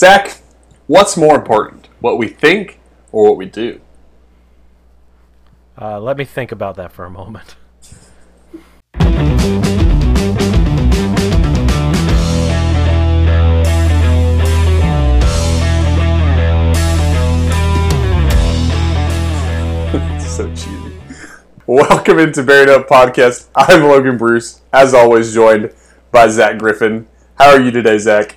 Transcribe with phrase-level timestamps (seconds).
[0.00, 0.40] Zach,
[0.86, 2.80] what's more important, what we think
[3.12, 3.82] or what we do?
[5.78, 7.48] Uh, let me think about that for a moment.
[20.24, 20.94] so cheesy.
[21.66, 23.50] Welcome into Bearing Up Podcast.
[23.54, 25.74] I'm Logan Bruce, as always, joined
[26.10, 27.06] by Zach Griffin.
[27.34, 28.34] How are you today, Zach?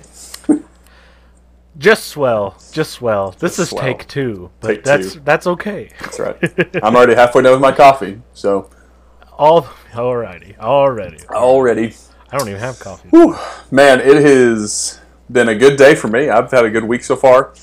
[1.76, 3.30] Just swell, just swell.
[3.32, 3.82] This Just is swell.
[3.82, 5.20] take two, but Take that's two.
[5.24, 5.90] that's okay.
[6.00, 6.36] That's right.
[6.84, 8.70] I'm already halfway done with my coffee, so
[9.32, 11.18] All alrighty, already.
[11.30, 11.94] already.
[12.30, 13.08] I don't even have coffee.
[13.10, 13.36] Whew.
[13.72, 16.28] Man, it has been a good day for me.
[16.28, 17.54] I've had a good week so far.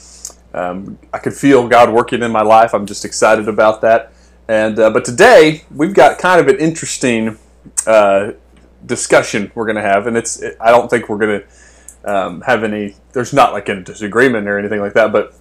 [0.54, 2.74] Um, I could feel God working in my life.
[2.74, 4.12] I'm just excited about that.
[4.50, 7.38] And uh, but today we've got kind of an interesting
[7.88, 8.32] uh,
[8.86, 11.48] discussion we're going to have, and it's I don't think we're going to
[12.05, 12.96] um, have any.
[13.14, 15.34] There's not like a disagreement or anything like that, but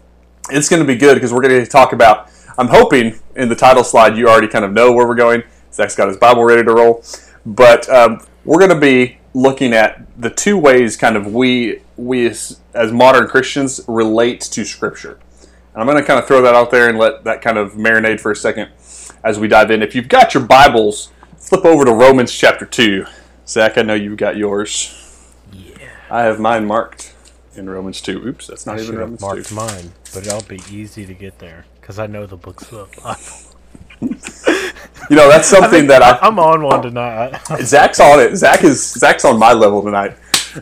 [0.51, 2.31] it's going to be good because we're going to talk about.
[2.59, 5.43] I'm hoping in the title slide you already kind of know where we're going.
[5.73, 7.05] Zach's got his Bible ready to roll,
[7.47, 12.27] but um, we're going to be looking at the two ways kind of we we
[12.27, 15.21] as, as modern Christians relate to Scripture.
[15.73, 17.75] And I'm going to kind of throw that out there and let that kind of
[17.75, 18.71] marinate for a second
[19.23, 19.83] as we dive in.
[19.83, 23.07] If you've got your Bibles, flip over to Romans chapter two.
[23.47, 25.00] Zach, I know you've got yours.
[26.11, 26.17] Yeah.
[26.17, 27.15] I have mine marked
[27.55, 28.27] in Romans 2.
[28.27, 29.55] Oops, that's not I even Romans marked 2.
[29.55, 33.01] mine, but it'll be easy to get there because I know the books of the
[33.01, 33.57] Bible.
[35.11, 37.41] You know, that's something that I, I'm on one tonight.
[37.63, 38.37] Zach's on it.
[38.37, 40.17] Zach is Zach's on my level tonight.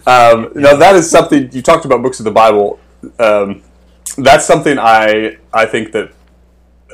[0.07, 2.79] Um, no, that is something you talked about books of the Bible.
[3.19, 3.63] Um,
[4.19, 6.13] that's something I I think that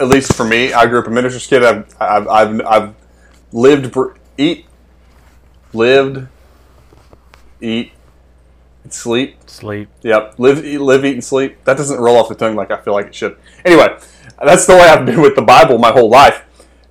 [0.00, 1.64] at least for me, I grew up a minister's kid.
[1.64, 2.94] I've I've I've, I've
[3.52, 4.66] lived, br- eat,
[5.72, 6.26] lived,
[7.60, 7.92] eat,
[8.92, 9.38] sleep.
[9.46, 9.88] Sleep.
[10.02, 11.62] Yep, live, eat, live, eat, and sleep.
[11.64, 13.36] That doesn't roll off the tongue like I feel like it should.
[13.64, 13.96] Anyway,
[14.42, 16.42] that's the way I've been with the Bible my whole life,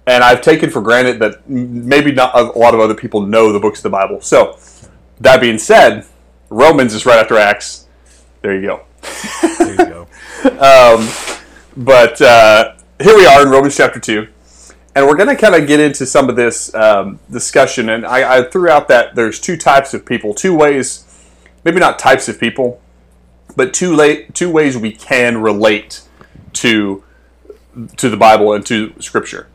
[0.08, 3.60] and I've taken for granted that maybe not a lot of other people know the
[3.60, 4.22] books of the Bible.
[4.22, 4.58] So,
[5.20, 6.06] that being said,
[6.50, 7.88] Romans is right after Acts.
[8.42, 8.86] There you go.
[9.58, 10.08] There you go.
[10.44, 11.08] Um,
[11.78, 14.28] but uh, here we are in Romans chapter 2.
[14.96, 17.90] And we're going to kind of get into some of this um, discussion.
[17.90, 21.06] And I, I threw out that there's two types of people, two ways,
[21.64, 22.82] maybe not types of people,
[23.56, 26.02] but two, la- two ways we can relate
[26.54, 27.04] to
[27.98, 29.48] to the Bible and to Scripture.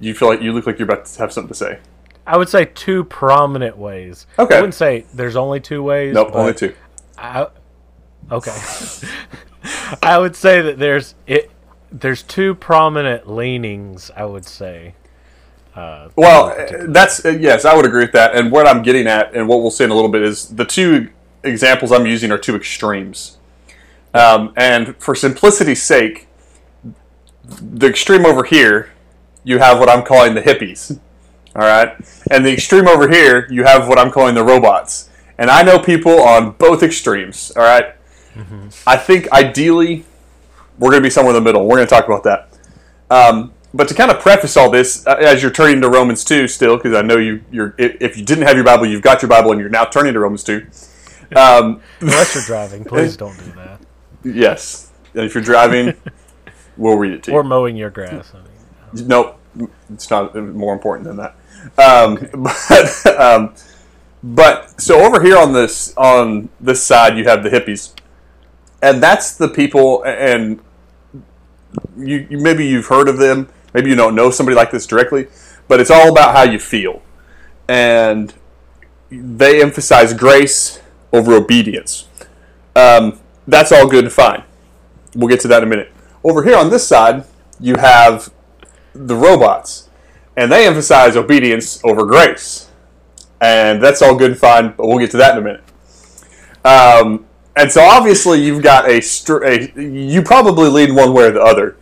[0.00, 1.78] You feel like you look like you're about to have something to say.
[2.26, 4.26] I would say two prominent ways.
[4.38, 4.56] Okay.
[4.56, 6.14] I wouldn't say there's only two ways.
[6.14, 6.74] Nope, only two.
[7.18, 7.48] I,
[8.30, 8.56] okay.
[10.02, 11.50] I would say that there's it.
[11.90, 14.10] There's two prominent leanings.
[14.16, 14.94] I would say.
[15.74, 16.54] Uh, Well,
[16.88, 18.34] that's uh, yes, I would agree with that.
[18.36, 20.64] And what I'm getting at, and what we'll see in a little bit, is the
[20.64, 21.10] two
[21.44, 23.38] examples I'm using are two extremes.
[24.12, 26.28] Um, and for simplicity's sake,
[27.44, 28.92] the extreme over here,
[29.42, 30.98] you have what I'm calling the hippies.
[31.56, 31.96] All right,
[32.30, 35.10] and the extreme over here, you have what I'm calling the robots.
[35.38, 37.52] And I know people on both extremes.
[37.56, 37.94] All right?
[38.86, 40.04] I think ideally
[40.78, 41.64] we're going to be somewhere in the middle.
[41.66, 42.58] We're going to talk about that.
[43.10, 46.46] Um, but to kind of preface all this, uh, as you're turning to Romans two
[46.48, 49.28] still, because I know you, you're if you didn't have your Bible, you've got your
[49.28, 50.66] Bible, and you're now turning to Romans two.
[51.36, 53.80] Um, unless you're driving, please don't do that.
[54.24, 55.94] yes, and if you're driving,
[56.76, 57.36] we'll read it to you.
[57.36, 58.32] Or mowing your grass.
[58.34, 58.38] I
[58.96, 59.38] mean, Nope,
[59.92, 61.36] it's not more important than that.
[61.78, 62.18] Um,
[62.68, 63.54] But um,
[64.22, 67.92] but so over here on this on this side, you have the hippies,
[68.82, 70.02] and that's the people.
[70.04, 70.60] And
[71.96, 73.48] you, you maybe you've heard of them.
[73.74, 75.26] Maybe you don't know somebody like this directly,
[75.68, 77.02] but it's all about how you feel,
[77.68, 78.32] and
[79.10, 80.80] they emphasize grace
[81.14, 82.08] over obedience.
[82.74, 84.42] Um, that's all good and fine.
[85.14, 85.92] We'll get to that in a minute.
[86.24, 87.24] Over here on this side,
[87.60, 88.32] you have
[88.92, 89.88] the robots,
[90.36, 92.68] and they emphasize obedience over grace,
[93.40, 94.74] and that's all good and fine.
[94.76, 95.62] But we'll get to that in a minute.
[96.64, 101.30] Um, and so obviously you've got a, str- a you probably lean one way or
[101.30, 101.76] the other.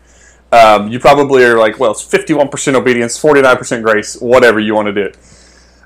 [0.51, 4.75] Um, you probably are like, well, it's fifty-one percent obedience, forty-nine percent grace, whatever you
[4.75, 5.13] want to do.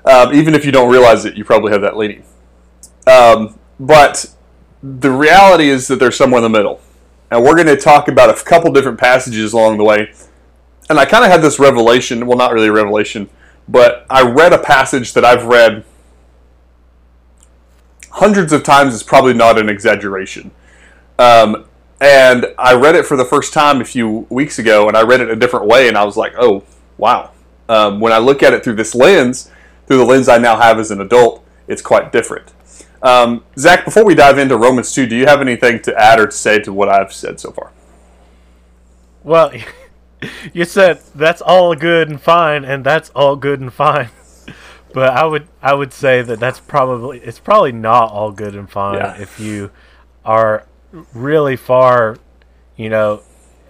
[0.03, 2.23] Um, even if you don't realize it, you probably have that leaning.
[3.07, 4.33] Um, but
[4.83, 6.81] the reality is that there's somewhere in the middle,
[7.31, 10.11] and we're going to talk about a couple different passages along the way
[10.89, 12.25] and I kind of had this revelation.
[12.25, 13.29] Well, not really a revelation,
[13.67, 15.83] but I read a passage that I've read
[18.11, 18.93] hundreds of times.
[18.93, 20.51] Is probably not an exaggeration.
[21.19, 21.65] Um,
[21.99, 25.19] and I read it for the first time a few weeks ago, and I read
[25.19, 26.63] it a different way, and I was like, "Oh,
[26.97, 27.31] wow!"
[27.67, 29.51] Um, when I look at it through this lens,
[29.87, 32.53] through the lens I now have as an adult, it's quite different.
[33.01, 36.27] Um, Zach, before we dive into Romans 2, do you have anything to add or
[36.27, 37.71] to say to what I've said so far?
[39.23, 39.51] Well,
[40.53, 44.09] you said that's all good and fine, and that's all good and fine.
[44.93, 48.67] But I would I would say that that's probably it's probably not all good and
[48.69, 49.21] fine Yeah.
[49.21, 49.69] if you
[50.25, 50.65] are
[51.13, 52.17] really far,
[52.77, 53.21] you know,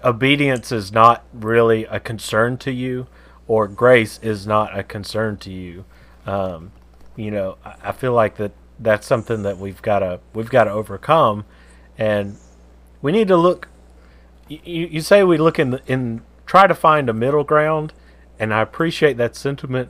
[0.06, 3.08] obedience is not really a concern to you,
[3.48, 5.84] or grace is not a concern to you.
[6.26, 6.72] Um,
[7.18, 10.66] you know, I, I feel like that that's something that we've got to we've got
[10.66, 11.46] to overcome,
[11.98, 12.38] and
[13.02, 13.70] we need to look.
[14.48, 17.94] You, you say we look in the, in try to find a middle ground,
[18.40, 19.90] and I appreciate that sentiment.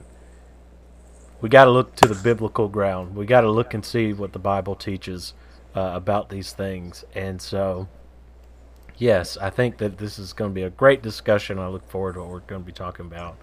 [1.40, 3.14] We got to look to the biblical ground.
[3.14, 5.34] We got to look and see what the Bible teaches
[5.76, 7.88] uh, about these things, and so
[8.96, 11.58] yes, I think that this is going to be a great discussion.
[11.58, 13.36] I look forward to what we're going to be talking about.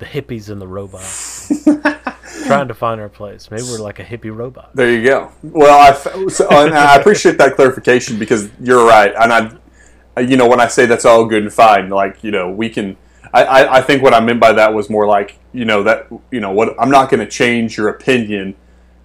[0.00, 1.52] The hippies and the robots.
[2.46, 3.50] Trying to find our place.
[3.50, 4.74] Maybe we're like a hippie robot.
[4.74, 5.30] There you go.
[5.42, 9.12] Well, I, so, and I appreciate that clarification because you're right.
[9.14, 9.32] And
[10.16, 12.70] I, you know, when I say that's all good and fine, like, you know, we
[12.70, 12.96] can.
[13.34, 16.08] I, I, I think what I meant by that was more like, you know, that,
[16.32, 18.56] you know, what I'm not going to change your opinion.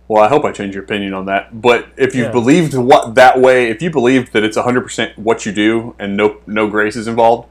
[0.08, 1.62] Well, I hope I change your opinion on that.
[1.62, 2.32] But if you Yeah.
[2.32, 6.38] believed what that way, if you believed that it's 100% what you do and no
[6.48, 7.50] no grace is involved,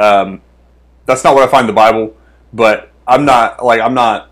[0.00, 0.40] um,
[1.06, 2.14] that's not what I find the Bible.
[2.52, 4.30] But I'm not like I'm not.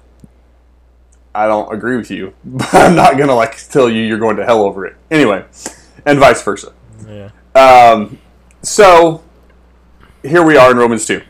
[1.34, 4.44] I don't agree with you, but I'm not gonna like tell you you're going to
[4.44, 4.96] hell over it.
[5.10, 5.44] Anyway,
[6.06, 6.72] and vice versa.
[7.06, 7.30] Yeah.
[7.54, 8.18] Um,
[8.62, 9.22] so
[10.22, 11.22] here we are in Romans two,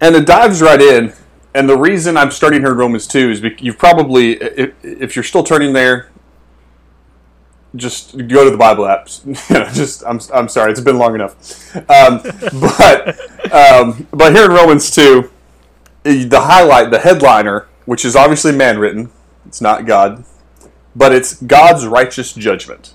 [0.00, 1.12] and it dives right in.
[1.54, 5.16] And the reason I'm starting here in Romans two is because you've probably, if, if
[5.16, 6.10] you're still turning there,
[7.76, 9.24] just go to the Bible apps.
[9.74, 11.74] Just I'm, I'm sorry, it's been long enough.
[11.76, 12.20] Um,
[12.60, 15.30] but um, but here in Romans two,
[16.06, 19.10] the highlight, the headliner, which is obviously man written,
[19.46, 20.24] it's not God,
[20.94, 22.94] but it's God's righteous judgment.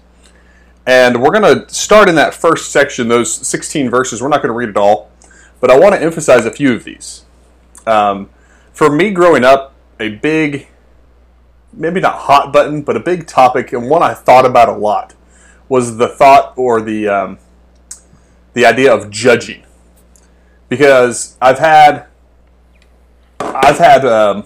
[0.86, 4.22] And we're going to start in that first section, those 16 verses.
[4.22, 5.12] We're not going to read it all,
[5.60, 7.26] but I want to emphasize a few of these.
[7.86, 8.30] Um,
[8.74, 10.68] for me growing up, a big,
[11.72, 15.14] maybe not hot button, but a big topic and one I thought about a lot
[15.70, 17.40] was the thought or the um,
[18.54, 19.64] the idea of judging,
[20.68, 22.08] because I've had
[23.56, 24.46] I've had um,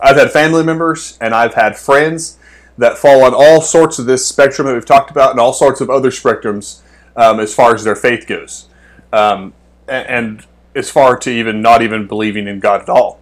[0.00, 2.38] I've had family members and I've had friends
[2.78, 5.80] that fall on all sorts of this spectrum that we've talked about and all sorts
[5.80, 6.80] of other spectrums
[7.16, 8.68] um, as far as their faith goes,
[9.12, 9.54] um,
[9.88, 13.20] and, and as far to even not even believing in God at all.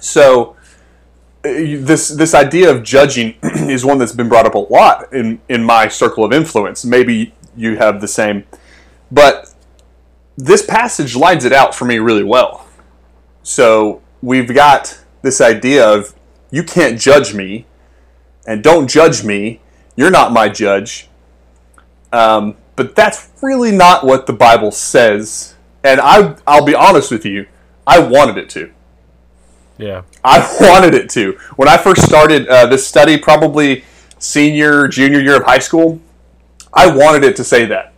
[0.00, 0.56] So
[1.44, 5.40] uh, this this idea of judging is one that's been brought up a lot in
[5.48, 6.84] in my circle of influence.
[6.84, 8.44] Maybe you have the same,
[9.10, 9.52] but
[10.36, 12.66] this passage lines it out for me really well.
[13.42, 16.14] So we've got this idea of
[16.50, 17.66] you can't judge me,
[18.46, 19.60] and don't judge me.
[19.96, 21.08] You're not my judge.
[22.12, 25.54] Um, but that's really not what the Bible says.
[25.84, 27.46] And I, I'll be honest with you,
[27.86, 28.72] I wanted it to.
[29.78, 30.02] Yeah.
[30.24, 31.38] I wanted it to.
[31.56, 33.84] When I first started uh, this study, probably
[34.18, 36.00] senior, junior year of high school,
[36.72, 37.92] I wanted it to say that.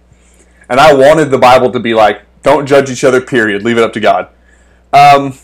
[0.68, 3.62] And I wanted the Bible to be like, don't judge each other, period.
[3.62, 4.28] Leave it up to God.
[4.92, 5.34] Um,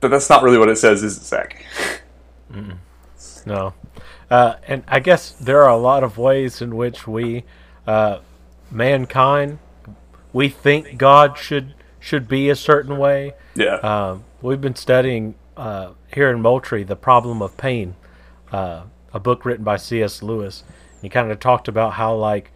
[0.00, 1.64] but that's not really what it says, is it, Zach?
[3.46, 3.74] No.
[4.30, 7.44] Uh, and I guess there are a lot of ways in which we,
[7.86, 8.20] uh,
[8.70, 9.58] mankind,
[10.32, 13.34] we think God should should be a certain way.
[13.54, 13.76] Yeah.
[13.76, 17.96] Um, we've been studying uh, here in Moultrie the problem of pain,
[18.52, 20.22] uh, a book written by C.S.
[20.22, 20.62] Lewis.
[21.02, 22.52] He kind of talked about how like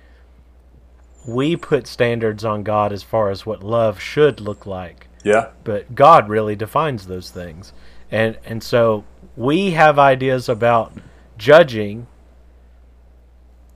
[1.26, 5.50] we put standards on God as far as what love should look like yeah.
[5.64, 7.73] but God really defines those things.
[8.11, 9.05] And and so
[9.37, 10.93] we have ideas about
[11.38, 12.07] judging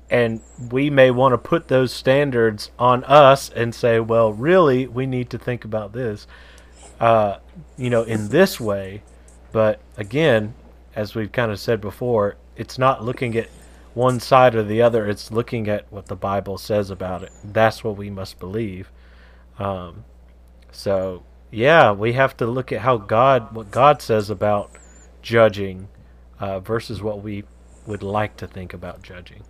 [0.08, 5.04] and we may want to put those standards on us and say, well, really, we
[5.06, 6.26] need to think about this,
[7.00, 7.38] uh,
[7.76, 9.02] you know, in this way.
[9.50, 10.54] But again,
[10.94, 13.48] as we've kind of said before, it's not looking at
[13.94, 15.08] one side or the other.
[15.08, 17.32] It's looking at what the Bible says about it.
[17.42, 18.90] That's what we must believe.
[19.58, 20.04] Um,
[20.70, 24.70] so yeah, we have to look at how God, what God says about
[25.22, 25.88] judging,
[26.38, 27.44] uh, versus what we
[27.86, 29.42] would like to think about judging.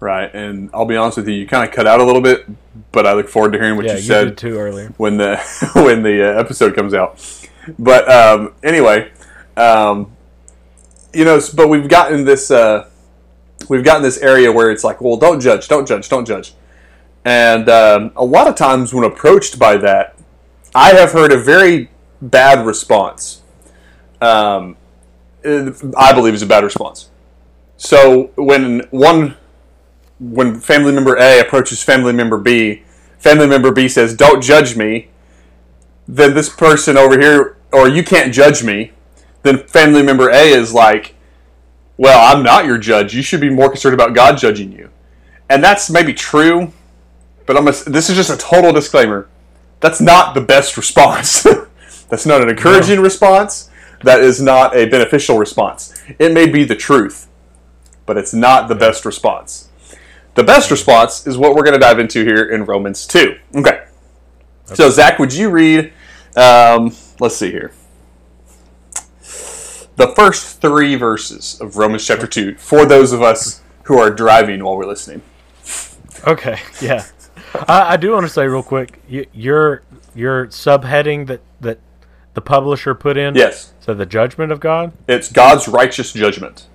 [0.00, 0.34] Right.
[0.34, 2.46] And I'll be honest with you, you kind of cut out a little bit,
[2.90, 4.88] but I look forward to hearing what yeah, you you said too earlier.
[4.96, 5.36] when the
[5.74, 7.22] when the uh, episode comes out.
[7.78, 9.12] But um, anyway,
[9.58, 10.16] um,
[11.12, 12.88] you know, but we've gotten this uh,
[13.68, 16.54] we've gotten this area where it's like, well, don't judge, don't judge, don't judge.
[17.24, 20.16] And um, a lot of times when approached by that,
[20.74, 21.90] I have heard a very
[22.22, 23.42] bad response.
[24.20, 24.76] Um,
[25.44, 27.10] I believe is a bad response.
[27.76, 29.36] So when one
[30.18, 32.82] when family member A approaches family member B,
[33.18, 35.08] family member B says, "Don't judge me."
[36.06, 38.92] Then this person over here, or you can't judge me.
[39.42, 41.14] Then family member A is like,
[41.96, 43.14] "Well, I'm not your judge.
[43.14, 44.90] You should be more concerned about God judging you."
[45.48, 46.72] And that's maybe true,
[47.50, 49.28] but I'm a, this is just a total disclaimer.
[49.80, 51.42] That's not the best response.
[52.08, 53.68] that's not an encouraging response.
[54.04, 56.00] That is not a beneficial response.
[56.20, 57.26] It may be the truth,
[58.06, 59.68] but it's not the best response.
[60.36, 63.36] The best response is what we're going to dive into here in Romans 2.
[63.56, 63.84] Okay.
[64.66, 65.92] So, Zach, would you read,
[66.36, 67.72] um, let's see here,
[69.96, 74.62] the first three verses of Romans chapter 2 for those of us who are driving
[74.62, 75.22] while we're listening?
[76.26, 77.06] Okay, yeah.
[77.54, 79.82] I, I do want to say real quick, your
[80.14, 81.78] your subheading that that
[82.34, 83.34] the publisher put in.
[83.34, 83.72] Yes.
[83.80, 86.66] So the judgment of God, It's God's righteous judgment.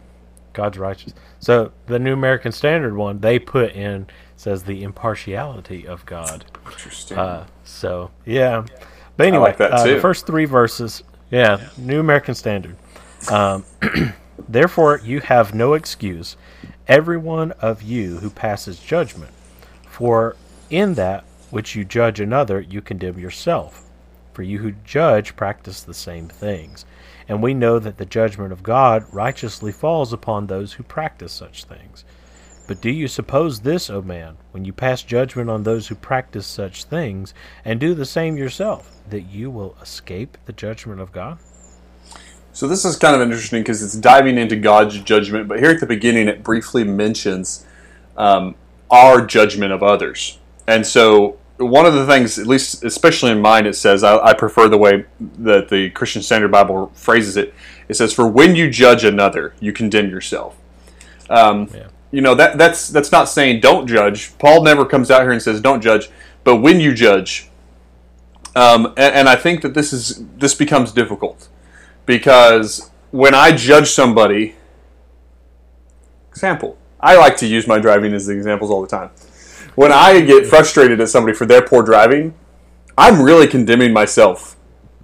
[0.54, 1.14] God's righteous.
[1.40, 6.46] So the New American Standard one they put in says the impartiality of God.
[6.66, 7.18] Interesting.
[7.18, 8.66] Uh, so yeah,
[9.18, 12.76] but anyway, like that uh, the first three verses, yeah, New American Standard.
[13.30, 13.66] Um,
[14.48, 16.36] Therefore, you have no excuse,
[16.88, 19.32] every one of you who passes judgment,
[19.88, 20.36] for
[20.70, 23.84] in that which you judge another, you condemn yourself.
[24.34, 26.86] For you who judge practice the same things.
[27.28, 31.64] And we know that the judgment of God righteously falls upon those who practice such
[31.64, 32.04] things.
[32.68, 36.48] But do you suppose this, O man, when you pass judgment on those who practice
[36.48, 41.38] such things, and do the same yourself, that you will escape the judgment of God?
[42.54, 45.80] So this is kind of interesting because it's diving into God's judgment, but here at
[45.80, 47.66] the beginning it briefly mentions
[48.18, 48.56] um,
[48.90, 50.40] our judgment of others.
[50.68, 54.34] And so one of the things, at least especially in mine, it says I, I
[54.34, 55.06] prefer the way
[55.40, 57.54] that the Christian Standard Bible phrases it.
[57.88, 60.58] It says, "For when you judge another, you condemn yourself."
[61.30, 61.88] Um, Yeah.
[62.12, 64.38] You know that that's that's not saying don't judge.
[64.38, 66.10] Paul never comes out here and says don't judge,
[66.46, 67.50] but when you judge,
[68.56, 71.50] um, and, and I think that this is this becomes difficult
[72.06, 74.56] because when I judge somebody,
[76.30, 79.10] example, I like to use my driving as the examples all the time.
[79.76, 82.34] When I get frustrated at somebody for their poor driving,
[82.98, 84.56] I'm really condemning myself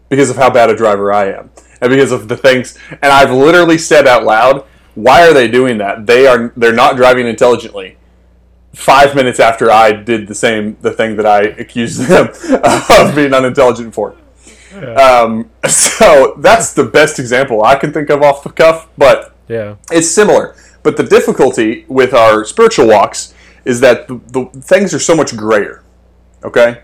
[0.10, 1.51] because of how bad a driver I am
[1.82, 2.78] and because of the things.
[2.90, 4.63] And I've literally said out loud,
[4.96, 6.06] "Why are they doing that?
[6.08, 7.98] They are they're not driving intelligently."
[8.74, 12.28] Five minutes after I did the same, the thing that I accused them
[12.90, 14.16] of being unintelligent for.
[14.98, 19.75] Um, so that's the best example I can think of off the cuff, but Yeah.
[19.92, 20.56] it's similar.
[20.84, 23.34] But the difficulty with our spiritual walks
[23.65, 25.84] is that the, the things are so much grayer.
[26.44, 26.82] Okay,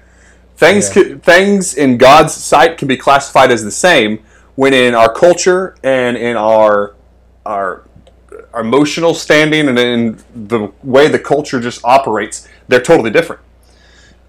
[0.56, 1.16] things Yeah.
[1.16, 4.20] things in God's sight can be classified as the same
[4.56, 6.94] when in our culture and in our
[7.46, 7.84] our
[8.54, 13.42] our emotional standing and in the way the culture just operates, they're totally different.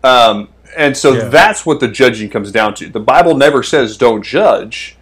[0.05, 1.29] Um, and so Yeah.
[1.29, 2.89] that's what the judging comes down to.
[2.89, 4.97] The Bible never says don't judge,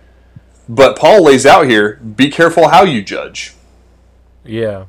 [0.69, 3.55] but Paul lays out here be careful how you judge.
[4.45, 4.85] Yeah.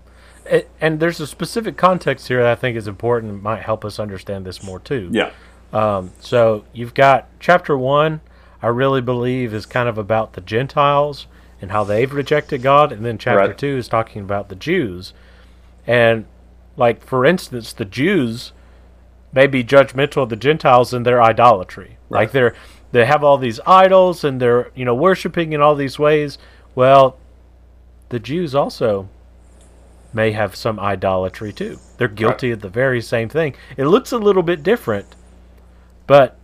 [0.81, 3.99] And there's a specific context here that I think is important and might help us
[3.99, 5.09] understand this more too.
[5.11, 5.31] Yeah.
[5.73, 8.21] Um, so you've got chapter one,
[8.61, 11.27] I really believe, is kind of about the Gentiles
[11.61, 12.91] and how they've rejected God.
[12.91, 13.57] And then chapter Right.
[13.57, 15.13] two is talking about the Jews.
[15.85, 16.25] And,
[16.75, 18.51] like, for instance, the Jews
[19.33, 21.97] may be judgmental of the Gentiles in their idolatry.
[22.09, 22.53] Like, they're.
[22.93, 26.37] They have all these idols and they're, you know, worshiping in all these ways.
[26.73, 27.17] Well,
[28.07, 29.09] the Jews also
[30.17, 31.77] may have some idolatry too.
[31.97, 33.53] They're guilty of the very same thing.
[33.77, 35.05] It looks a little bit different,
[36.07, 36.39] but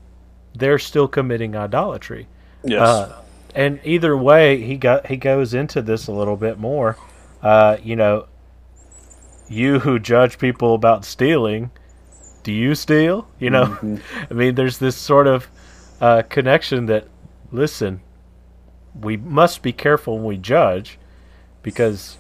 [0.54, 2.28] they're still committing idolatry.
[2.64, 2.82] Yes.
[2.82, 3.22] Uh,
[3.56, 6.98] and either way, he got he goes into this a little bit more.
[7.42, 8.28] Uh, you know,
[9.50, 11.72] you who judge people about stealing,
[12.44, 13.28] do you steal?
[13.40, 13.78] You know,
[14.30, 15.48] I mean, there's this sort of
[16.00, 17.08] uh, connection that
[17.52, 18.02] listen,
[19.00, 21.00] we must be careful when we judge
[21.64, 22.18] because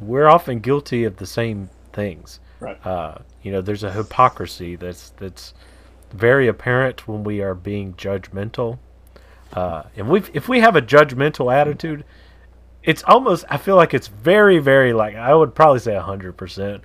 [0.00, 2.40] we're often guilty of the same things.
[2.60, 2.84] right.
[2.86, 5.54] Uh, you know, there's a hypocrisy that's that's
[6.12, 8.78] very apparent when we are being judgmental.
[9.52, 12.04] Uh, and we if we have a judgmental attitude,
[12.82, 16.82] it's almost I feel like it's very very like I would probably say hundred percent.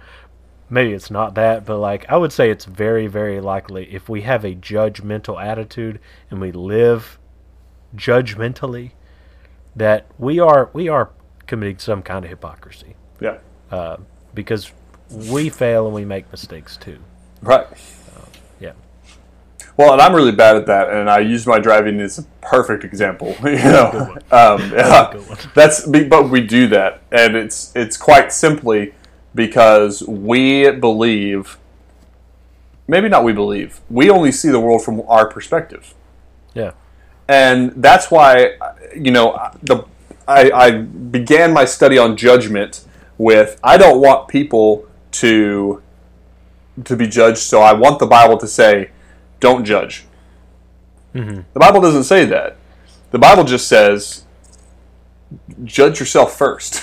[0.71, 4.21] Maybe it's not that, but like I would say it's very very likely if we
[4.21, 5.99] have a judgmental attitude
[6.29, 7.17] and we live
[7.95, 8.91] judgmentally,
[9.75, 11.09] that we are we are
[11.47, 13.37] committing some kind of hypocrisy yeah.
[13.71, 13.97] uh,
[14.33, 14.71] because
[15.09, 16.99] we fail and we make mistakes too.
[17.41, 17.67] Right.
[18.59, 18.73] Yeah.
[19.77, 22.83] Well, and I'm really bad at that, and I use my driving as a perfect
[22.83, 23.35] example.
[23.43, 25.13] You know, um, yeah,
[25.55, 28.93] that's but we do that, and it's it's quite simply
[29.33, 31.57] because we believe.
[32.87, 33.23] Maybe not.
[33.23, 35.93] We believe we only see the world from our perspective,
[36.55, 36.71] Yeah.
[37.27, 38.57] and that's why
[38.95, 39.85] you know the
[40.27, 42.83] I, I began my study on judgment
[43.19, 45.83] with I don't want people to
[46.85, 48.89] to be judged, so I want the Bible to say,
[49.39, 50.05] "Don't judge."
[51.15, 51.45] Mhm.
[51.53, 52.55] The Bible doesn't say that.
[53.11, 54.23] The Bible just says,
[55.63, 56.81] "Judge yourself first.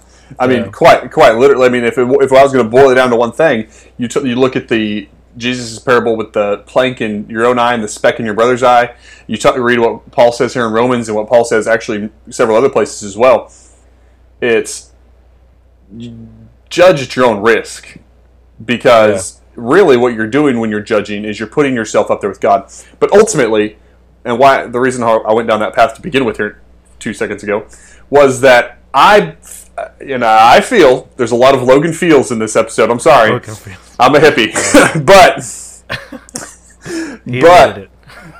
[0.38, 1.66] I mean, quite quite literally.
[1.66, 3.68] I mean, if it, if I was going to boil it down to one thing,
[3.96, 7.72] you t- you look at the Jesus' parable with the plank in your own eye
[7.74, 8.94] and the speck in your brother's eye.
[9.26, 12.56] You t- read what Paul says here in Romans and what Paul says actually several
[12.56, 13.50] other places as well.
[14.40, 14.87] It's
[16.68, 17.96] judge at your own risk
[18.64, 22.40] because really what you're doing when you're judging is you're putting yourself up there with
[22.40, 22.70] God.
[22.98, 23.78] But ultimately,
[24.24, 26.60] and why the reason how I went down that path to begin with here
[26.98, 27.66] two seconds ago
[28.10, 29.36] was that I,
[30.00, 32.90] you know, I feel there's a lot of Logan feels in this episode.
[32.90, 34.52] I'm sorry, Look, I feel- I'm a hippie,
[35.06, 35.44] but
[37.42, 37.88] But-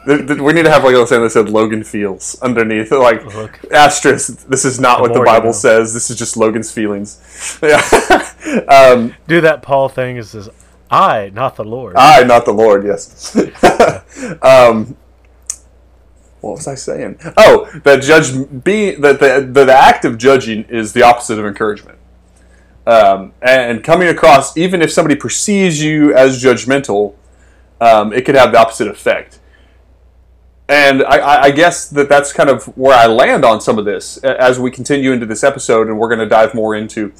[0.05, 0.27] admitted it.
[0.27, 3.25] th- th- we need to have like was saying that said Logan feels underneath like
[3.35, 3.59] Look.
[3.73, 4.49] asterisk.
[4.49, 5.53] This is not what the more you Bible know.
[5.53, 5.93] says.
[5.95, 7.59] This is just Logan's feelings.
[7.63, 8.65] Yeah.
[8.69, 10.17] um, Do that Paul thing.
[10.17, 10.49] is this.
[10.91, 12.85] "I, not the Lord." I, not the Lord.
[12.87, 13.37] Yes.
[14.43, 14.97] um,
[16.41, 17.19] what was I saying?
[17.37, 18.33] Oh, that judge
[18.65, 21.99] be that the, the the act of judging is the opposite of encouragement.
[22.87, 27.17] Um, and coming across, even if somebody perceives you as judgmental,
[27.83, 29.41] um, it could have the opposite effect.
[30.69, 34.19] And I, I, guess that that's kind of where I land on some of this
[34.19, 37.13] as we continue into this episode, and we're going to dive more into.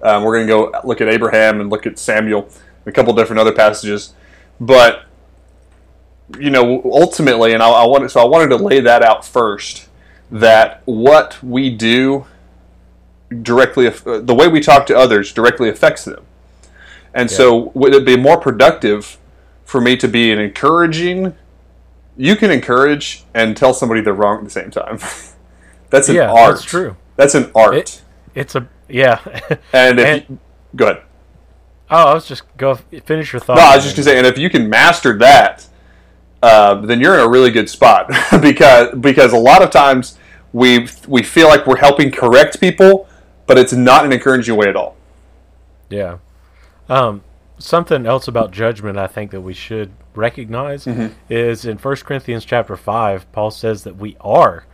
[0.00, 2.48] Um, we're going to go look at Abraham and look at Samuel,
[2.86, 4.12] a couple different other passages,
[4.60, 5.06] but
[6.38, 9.88] you know, ultimately, and I, I wanted so I wanted to lay that out first.
[10.30, 12.26] That what we do
[13.42, 16.24] directly, uh, the way we talk to others directly affects them.
[17.12, 19.18] And so, would it be more productive
[19.64, 21.34] for me to be an encouraging?
[22.16, 24.98] You can encourage and tell somebody they're wrong at the same time.
[25.90, 26.54] that's an yeah, art.
[26.56, 26.96] that's true.
[27.16, 27.74] That's an art.
[27.74, 28.02] It-
[28.34, 29.18] It's a yeah.
[29.72, 30.38] and if and- you,
[30.76, 31.02] go ahead.
[31.90, 32.74] oh, I was just go
[33.04, 33.56] finish your thought.
[33.56, 35.66] No, I was just gonna say, and if you can master that,
[36.42, 38.10] uh, then you're in a really good spot
[38.42, 40.18] because because a lot of times
[40.52, 43.08] we we feel like we're helping correct people,
[43.46, 44.96] but it's not an encouraging way at all.
[45.90, 46.18] Yeah.
[46.88, 47.22] Um,
[47.64, 51.14] something else about judgment I think that we should recognize Mm-hmm.
[51.28, 54.64] is in 1 Corinthians chapter 5, Paul says that we are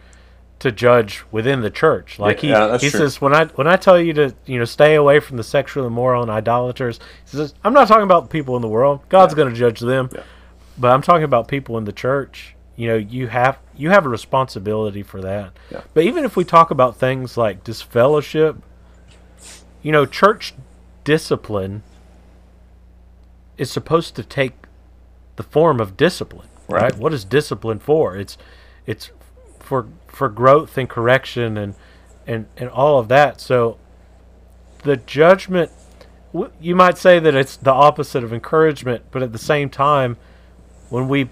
[0.59, 2.19] to judge within the church.
[2.19, 3.01] Like Yeah, he, that's he true.
[3.01, 5.87] says when I when I tell you to, you know, stay away from the sexually
[5.87, 6.99] immoral and idolaters,
[7.31, 9.01] he says I'm not talking about people in the world.
[9.09, 10.11] God's going to judge them.
[10.13, 10.23] Yeah.
[10.77, 12.55] But I'm talking about people in the church.
[12.77, 15.53] You know, you have you have a responsibility for that.
[15.71, 15.81] Yeah.
[15.95, 18.57] But even if we talk about things like disfellowship,
[19.83, 20.53] you know, church
[21.05, 21.83] discipline
[23.61, 24.55] is supposed to take
[25.37, 26.83] the form of discipline, right?
[26.83, 26.97] Right.
[26.97, 28.17] What is discipline for?
[28.17, 28.39] It's
[28.87, 29.11] it's
[29.59, 31.75] for for growth and correction and
[32.27, 33.39] and and all of that.
[33.39, 33.77] So
[34.83, 35.71] the judgment
[36.59, 40.17] you might say that it's the opposite of encouragement, but at the same time
[40.89, 41.29] when we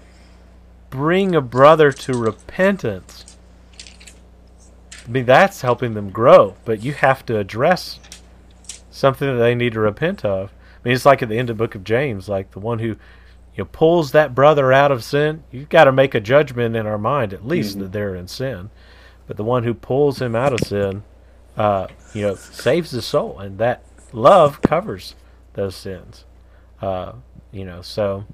[0.91, 3.37] bring a brother to repentance,
[5.03, 7.99] I mean that's helping them grow, but you have to address
[8.91, 10.51] something that they need to repent of.
[10.83, 12.79] I mean, it's like at the end of the book of James, like the one
[12.79, 12.97] who you
[13.57, 15.43] know pulls that brother out of sin.
[15.51, 18.69] You've got to make a judgment in our mind, at least that they're in sin.
[19.27, 21.03] But the one who pulls him out of sin,
[21.57, 25.15] uh, you know, saves his soul, and that love covers
[25.53, 26.25] those sins.
[26.81, 27.13] Uh,
[27.51, 28.25] you know, so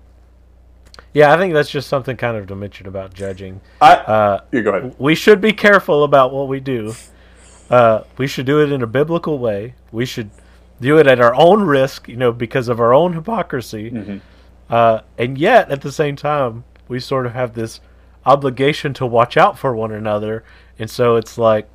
[1.14, 3.62] yeah, I think that's just something kind of to mention about judging.
[3.82, 4.96] I Uh, you go ahead.
[5.00, 6.94] we should be careful about what we do.
[7.70, 9.74] Uh, we should do it in a biblical way.
[9.92, 10.30] We should
[10.82, 13.90] do it at our own risk, you know, because of our own hypocrisy.
[14.70, 17.80] Uh, and yet, at the same time, we sort of have this
[18.26, 20.44] obligation to watch out for one another.
[20.80, 21.68] And so it's like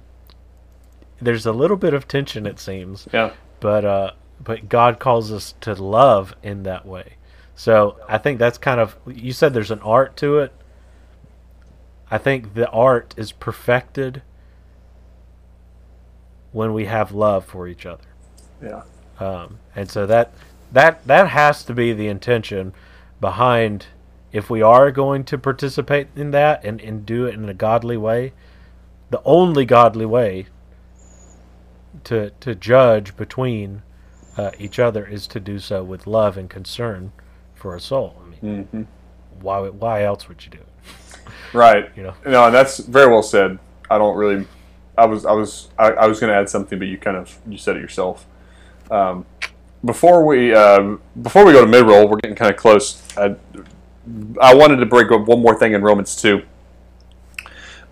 [1.22, 3.30] there's a little bit of tension, it seems Yeah.
[3.60, 4.10] but uh,
[4.42, 7.14] but God calls us to love in that way.
[7.54, 10.52] So I think that's kind of you said there's an art to it.
[12.10, 14.22] I think the art is perfected
[16.52, 18.02] when we have love for each other,
[18.62, 18.82] Yeah.
[19.18, 20.32] um, and so that
[20.72, 22.72] that that has to be the intention
[23.20, 23.86] behind
[24.32, 27.96] if we are going to participate in that and, and do it in a godly
[27.96, 28.32] way.
[29.10, 30.46] The only godly way
[32.04, 33.82] to to judge between
[34.36, 37.12] uh, each other is to do so with love and concern
[37.54, 38.22] for a soul.
[38.24, 38.82] I mean, hmm
[39.40, 40.66] why why else would you do it?
[41.52, 41.90] Right.
[41.96, 42.14] You know.
[42.24, 43.58] No, and that's very well said.
[43.90, 44.46] I don't really.
[44.96, 45.26] I was.
[45.26, 45.68] I was.
[45.78, 48.24] I, I was going to add something, but you kind of you said it yourself.
[48.90, 49.26] Um,
[49.84, 53.02] before we um, before we go to mid roll, we're getting kind of close.
[53.16, 53.36] I,
[54.40, 56.42] I wanted to break up one more thing in Romans two.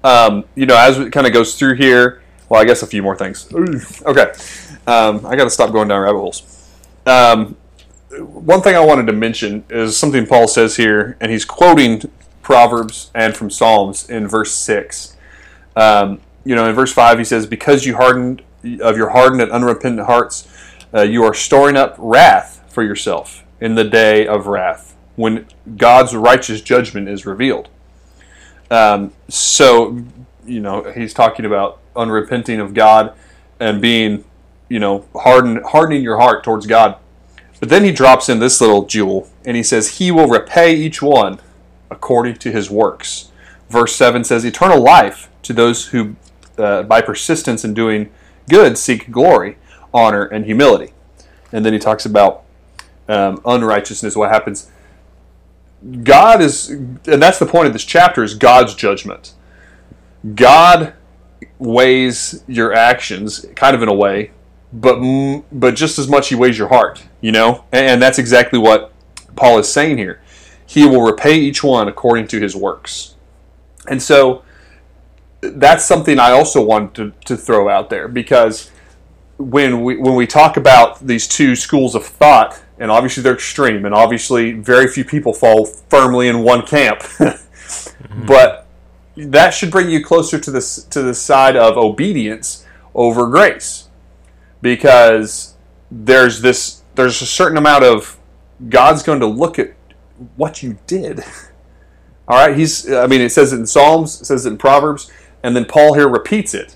[0.05, 2.23] Um, you know, as it kind of goes through here.
[2.49, 3.47] Well, I guess a few more things.
[4.07, 4.33] Okay,
[4.87, 6.67] um, I got to stop going down rabbit holes.
[7.05, 7.57] Um,
[8.19, 13.11] one thing I wanted to mention is something Paul says here, and he's quoting Proverbs
[13.15, 15.15] and from Psalms in verse six.
[15.77, 18.43] Um, you know, in verse five, he says, "Because you hardened
[18.81, 20.48] of your hardened and unrepentant hearts,
[20.95, 25.47] uh, you are storing up wrath for yourself in the day of wrath, when
[25.77, 27.69] God's righteous judgment is revealed."
[28.71, 29.99] Um, so,
[30.47, 33.15] you know, he's talking about unrepenting of God
[33.61, 34.25] and being,
[34.69, 36.97] you know, harden, hardening your heart towards God.
[37.61, 41.03] But then he drops in this little jewel, and he says, He will repay each
[41.03, 41.41] one
[41.91, 43.31] according to his works.
[43.69, 46.17] Verse 7 says, Eternal life to those who,
[46.57, 48.11] uh, by persistence in doing
[48.49, 49.59] good, seek glory,
[49.93, 50.93] honor, and humility.
[51.53, 52.45] And then he talks about
[53.09, 54.71] um, unrighteousness, what happens.
[56.03, 59.35] God is, and that's the point of this chapter, is God's judgment.
[60.35, 60.95] God
[61.59, 64.33] weighs your actions, kind of in a way,
[64.73, 65.01] but
[65.53, 68.93] but just as much he weighs your heart, you know, and that's exactly what
[69.37, 70.21] Paul is saying here.
[70.67, 73.15] He will repay each one according to his works,
[73.89, 74.43] and so
[75.41, 78.71] that's something I also want to, to throw out there because
[79.39, 83.85] when we when we talk about these two schools of thought, and obviously they're extreme,
[83.85, 88.27] and obviously very few people fall firmly in one camp, mm-hmm.
[88.27, 88.67] but
[89.17, 93.89] that should bring you closer to this to the side of obedience over grace
[94.61, 95.55] because
[95.91, 98.19] there's this there's a certain amount of
[98.69, 99.75] God's going to look at
[100.37, 101.21] what you did.
[102.29, 105.11] All right, he's I mean it says it in Psalms, it says it in Proverbs,
[105.45, 106.75] and then Paul here repeats it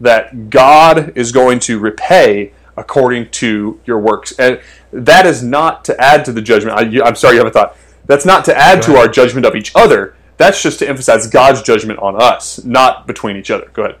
[0.00, 4.32] that God is going to repay according to your works.
[4.38, 4.60] And
[4.92, 6.76] that is not to add to the judgment.
[6.76, 7.76] I, am sorry you have a thought.
[8.06, 10.16] That's not to add to our judgment of each other.
[10.36, 13.70] That's just to emphasize God's judgment on us, not between each other.
[13.72, 13.98] Go ahead.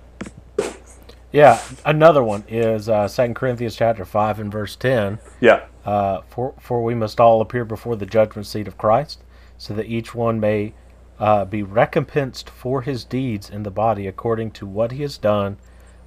[1.32, 5.18] Yeah, another one is uh, 2 Corinthians chapter 5 and verse 10.
[5.40, 5.64] Yeah.
[5.84, 9.22] Uh, for, for we must all appear before the judgment seat of Christ,
[9.58, 10.74] so that each one may
[11.18, 15.56] uh, be recompensed for his deeds in the body according to what he has done,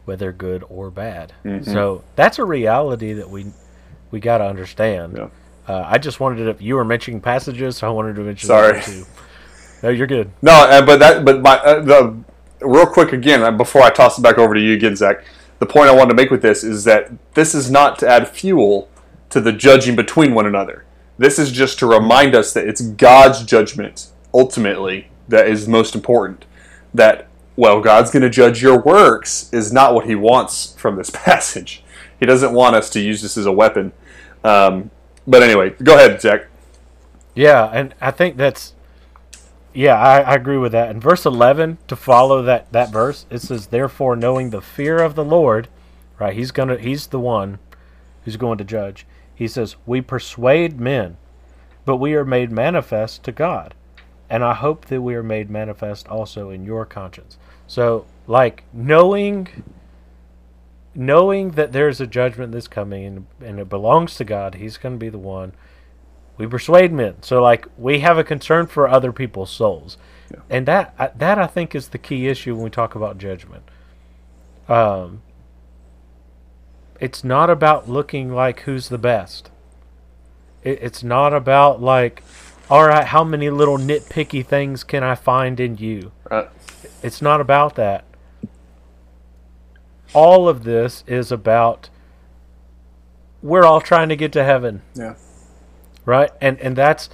[0.07, 1.33] whether good or bad.
[1.43, 1.71] Mm-hmm.
[1.71, 3.47] So that's a reality that we
[4.09, 5.17] we got to understand.
[5.17, 5.29] Yeah.
[5.67, 6.63] Uh, I just wanted to.
[6.63, 8.47] You were mentioning passages, so I wanted to mention.
[8.47, 8.81] Sorry.
[8.81, 9.05] Too.
[9.83, 10.31] No, you're good.
[10.41, 12.17] No, uh, but that, but my uh, the
[12.61, 15.23] real quick again uh, before I toss it back over to you again, Zach.
[15.59, 18.27] The point I wanted to make with this is that this is not to add
[18.27, 18.89] fuel
[19.29, 20.85] to the judging between one another.
[21.17, 26.45] This is just to remind us that it's God's judgment ultimately that is most important.
[26.93, 27.26] That
[27.57, 31.83] well, God's going to judge your works is not what He wants from this passage.
[32.19, 33.91] He doesn't want us to use this as a weapon.
[34.43, 34.91] Um,
[35.27, 36.47] but anyway, go ahead, Zach.
[37.35, 38.73] Yeah, and I think that's
[39.77, 40.89] yeah, I, I, agree with that.
[40.89, 45.13] In verse 11, to follow that, that verse, it says, Therefore, knowing the fear of
[45.13, 45.67] the Lord,
[46.17, 47.59] right, he's, gonna, he's the one
[48.25, 49.05] who's going to judge.
[49.35, 51.17] He says, We persuade men,
[51.85, 53.75] but we are made manifest to God.
[54.29, 57.37] And I hope that we are made manifest also in your conscience.
[57.65, 59.63] So, like, knowing
[60.93, 64.95] knowing that there's a judgment that's coming and, and it belongs to God, He's going
[64.95, 65.53] to be the one
[66.37, 67.21] we persuade men.
[67.21, 69.97] So like we have a concern for other people's souls,
[70.31, 70.39] yeah.
[70.49, 73.63] and that that I think is the key issue when we talk about judgment.
[74.67, 75.21] Um,
[76.99, 79.49] it's not about looking like who's the best.
[80.63, 82.23] It, it's not about like,
[82.69, 86.11] all right, how many little nitpicky things can I find in you?
[86.29, 86.49] Right.
[87.01, 88.03] It's not about that.
[90.13, 91.89] All of this is about
[93.41, 94.81] we're all trying to get to heaven.
[94.95, 95.15] Yeah
[96.07, 96.31] right?
[96.41, 97.09] And and that's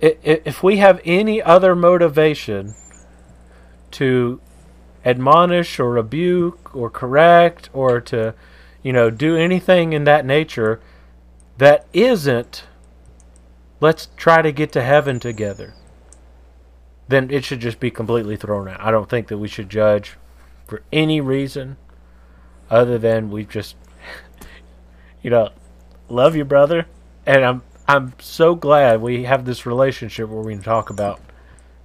[0.00, 2.74] if we have any other motivation
[3.92, 4.40] to
[5.04, 8.34] admonish or rebuke or correct or to
[8.82, 10.80] you know do anything in that nature
[11.58, 12.64] that isn't
[13.80, 15.74] let's try to get to heaven together
[17.08, 20.16] then it should just be completely thrown out i don't think that we should judge
[20.66, 21.76] for any reason
[22.70, 23.76] other than we just
[25.22, 25.50] you know
[26.08, 26.86] love you brother
[27.28, 31.20] and I'm I'm so glad we have this relationship where we can talk about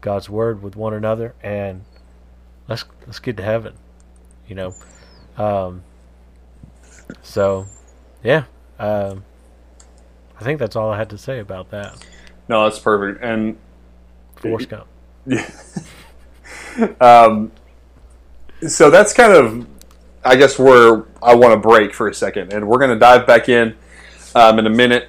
[0.02, 1.84] God's word with one another and
[2.68, 3.74] let's let's get to heaven.
[4.48, 4.76] You know.
[5.38, 5.84] Um,
[7.22, 7.66] so
[8.24, 8.46] yeah.
[8.80, 9.26] Um,
[10.44, 12.06] I think that's all I had to say about that.
[12.50, 13.24] No, that's perfect.
[13.24, 13.56] And
[14.36, 14.68] Forrest
[15.26, 17.02] Gump.
[17.02, 17.50] um,
[18.68, 19.66] so that's kind of,
[20.26, 23.26] I guess, where I want to break for a second, and we're going to dive
[23.26, 23.78] back in
[24.36, 25.08] um, in a minute.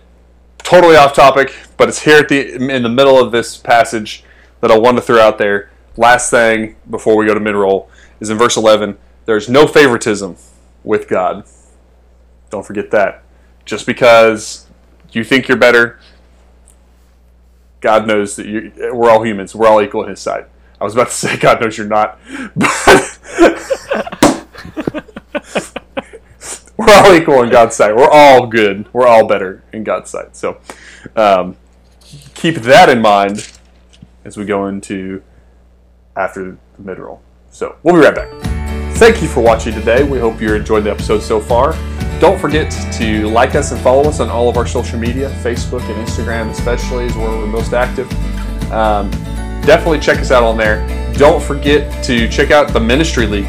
[0.58, 4.22] Totally off topic, but it's here at the in the middle of this passage
[4.60, 5.72] that I want to throw out there.
[5.96, 8.98] Last thing before we go to mid roll is in verse eleven.
[9.24, 10.36] There's no favoritism
[10.84, 11.44] with God.
[12.50, 13.24] Don't forget that.
[13.64, 14.63] Just because
[15.16, 15.98] you think you're better,
[17.80, 19.54] God knows that you, we're all humans.
[19.54, 20.46] We're all equal in His sight.
[20.80, 22.18] I was about to say God knows you're not,
[22.56, 23.20] but
[26.76, 27.94] we're all equal in God's sight.
[27.94, 28.92] We're all good.
[28.92, 30.36] We're all better in God's sight.
[30.36, 30.60] So
[31.16, 31.56] um,
[32.34, 33.50] keep that in mind
[34.24, 35.22] as we go into
[36.16, 37.22] after the mid roll.
[37.50, 38.30] So we'll be right back.
[38.96, 40.04] Thank you for watching today.
[40.04, 41.72] We hope you enjoyed the episode so far.
[42.20, 45.82] Don't forget to like us and follow us on all of our social media, Facebook
[45.82, 48.10] and Instagram, especially is where we're most active.
[48.72, 49.10] Um,
[49.62, 50.86] definitely check us out on there.
[51.14, 53.46] Don't forget to check out the Ministry League.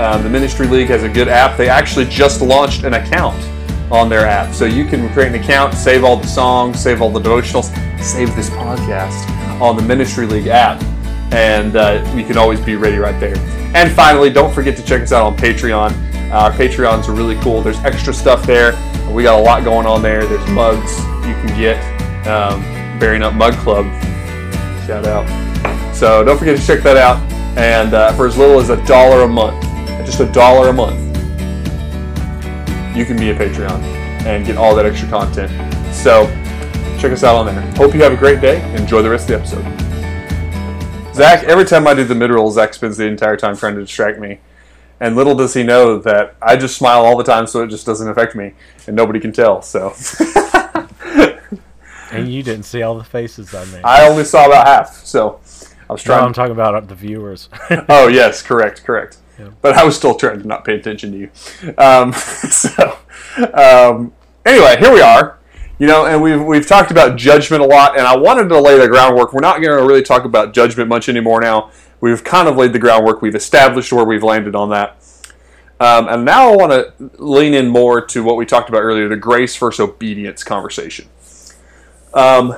[0.00, 1.56] Um, the Ministry League has a good app.
[1.56, 3.36] They actually just launched an account
[3.90, 4.54] on their app.
[4.54, 7.66] So you can create an account, save all the songs, save all the devotionals,
[8.02, 9.28] save this podcast
[9.60, 10.82] on the Ministry League app.
[11.32, 13.36] And uh, you can always be ready right there.
[13.74, 15.92] And finally, don't forget to check us out on Patreon.
[16.30, 17.62] Uh, our Patreons are really cool.
[17.62, 18.72] There's extra stuff there.
[19.12, 20.26] We got a lot going on there.
[20.26, 22.26] There's mugs you can get.
[22.26, 22.60] Um,
[22.98, 23.84] Bearing Up Mug Club.
[24.86, 25.26] Shout out.
[25.94, 27.18] So don't forget to check that out.
[27.56, 29.62] And uh, for as little as a dollar a month,
[30.04, 30.98] just a dollar a month,
[32.96, 33.80] you can be a Patreon
[34.26, 35.50] and get all that extra content.
[35.94, 36.26] So
[36.98, 37.60] check us out on there.
[37.76, 38.60] Hope you have a great day.
[38.74, 41.14] Enjoy the rest of the episode.
[41.14, 43.80] Zach, every time I do the mid roll, Zach spends the entire time trying to
[43.80, 44.38] distract me.
[45.00, 47.84] And little does he know that I just smile all the time, so it just
[47.84, 48.54] doesn't affect me,
[48.86, 49.60] and nobody can tell.
[49.62, 49.94] So
[52.10, 53.82] And you didn't see all the faces I made.
[53.84, 55.04] I only saw about half.
[55.04, 55.40] So
[55.88, 56.24] I was No, trying.
[56.24, 57.48] I'm talking about the viewers.
[57.88, 59.18] oh yes, correct, correct.
[59.38, 59.50] Yeah.
[59.60, 61.74] But I was still trying to not pay attention to you.
[61.76, 62.98] Um, so
[63.52, 64.12] um,
[64.44, 65.38] anyway, here we are.
[65.78, 68.78] You know, and we've we've talked about judgment a lot, and I wanted to lay
[68.78, 69.34] the groundwork.
[69.34, 71.70] We're not going to really talk about judgment much anymore now.
[72.00, 73.22] We've kind of laid the groundwork.
[73.22, 74.96] We've established where we've landed on that.
[75.78, 79.08] Um, and now I want to lean in more to what we talked about earlier
[79.08, 81.08] the grace versus obedience conversation.
[82.14, 82.56] Um,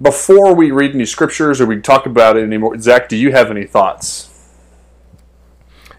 [0.00, 3.50] before we read any scriptures or we talk about it anymore, Zach, do you have
[3.50, 4.32] any thoughts?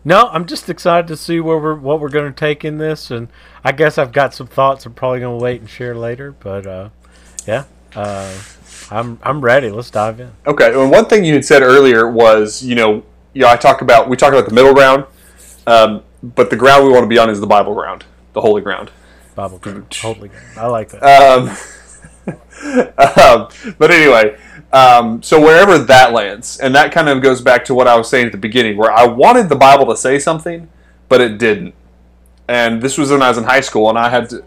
[0.05, 3.09] no, I'm just excited to see where we're what we're going to take in this,
[3.09, 3.29] and
[3.63, 4.85] I guess I've got some thoughts.
[4.85, 6.89] I'm probably going to wait and share later, but uh,
[7.47, 8.37] yeah, uh,
[8.93, 9.71] I'm I'm ready.
[9.71, 10.31] Let's dive in.
[10.45, 13.03] Okay, and one thing you had said earlier was, you know,
[13.33, 15.05] yeah, I talk about we talk about the middle ground,
[15.65, 18.61] um, but the ground we want to be on is the Bible ground, the holy
[18.61, 18.91] ground.
[19.35, 20.45] Bible, ground, holy, ground.
[20.57, 21.03] I like that.
[21.03, 21.49] Um,
[22.27, 24.37] um, but anyway,
[24.71, 28.07] um, so wherever that lands, and that kind of goes back to what I was
[28.09, 30.69] saying at the beginning, where I wanted the Bible to say something,
[31.09, 31.73] but it didn't.
[32.47, 34.43] And this was when I was in high school, and I had to,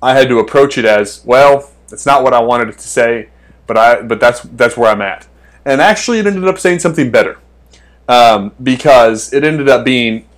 [0.00, 1.68] I had to approach it as well.
[1.90, 3.28] It's not what I wanted it to say,
[3.66, 5.26] but I, but that's that's where I'm at.
[5.64, 7.38] And actually, it ended up saying something better,
[8.08, 10.28] um, because it ended up being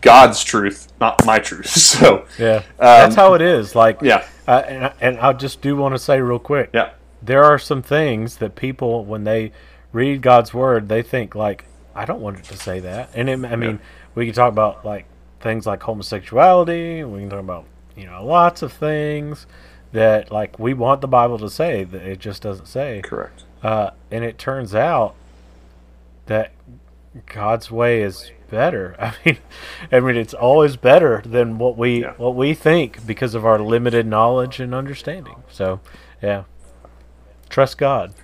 [0.00, 1.66] God's truth, not my truth.
[1.76, 3.74] So yeah, that's how it is.
[3.74, 6.70] Like, Um, yeah, uh, and, and I just do want to say real quick.
[6.72, 6.90] yeah,
[7.22, 9.52] there are some things that people when they
[9.92, 13.44] read God's word they think like I don't want it to say that and it,
[13.44, 13.78] I mean
[14.16, 15.06] we can talk about like
[15.40, 17.64] things like homosexuality we can talk about
[17.96, 19.46] you know lots of things
[19.94, 23.44] that like we want the Bible to say that it just doesn't say correct.
[23.62, 25.14] uh, and it turns out
[26.26, 26.50] that
[27.26, 28.96] God's way is better.
[29.00, 29.38] I mean,
[29.92, 32.14] I mean, it's always better than what we Yeah.
[32.16, 35.36] what we think because of our limited knowledge and understanding.
[35.48, 35.78] So,
[36.20, 36.42] yeah,
[37.48, 38.14] trust God.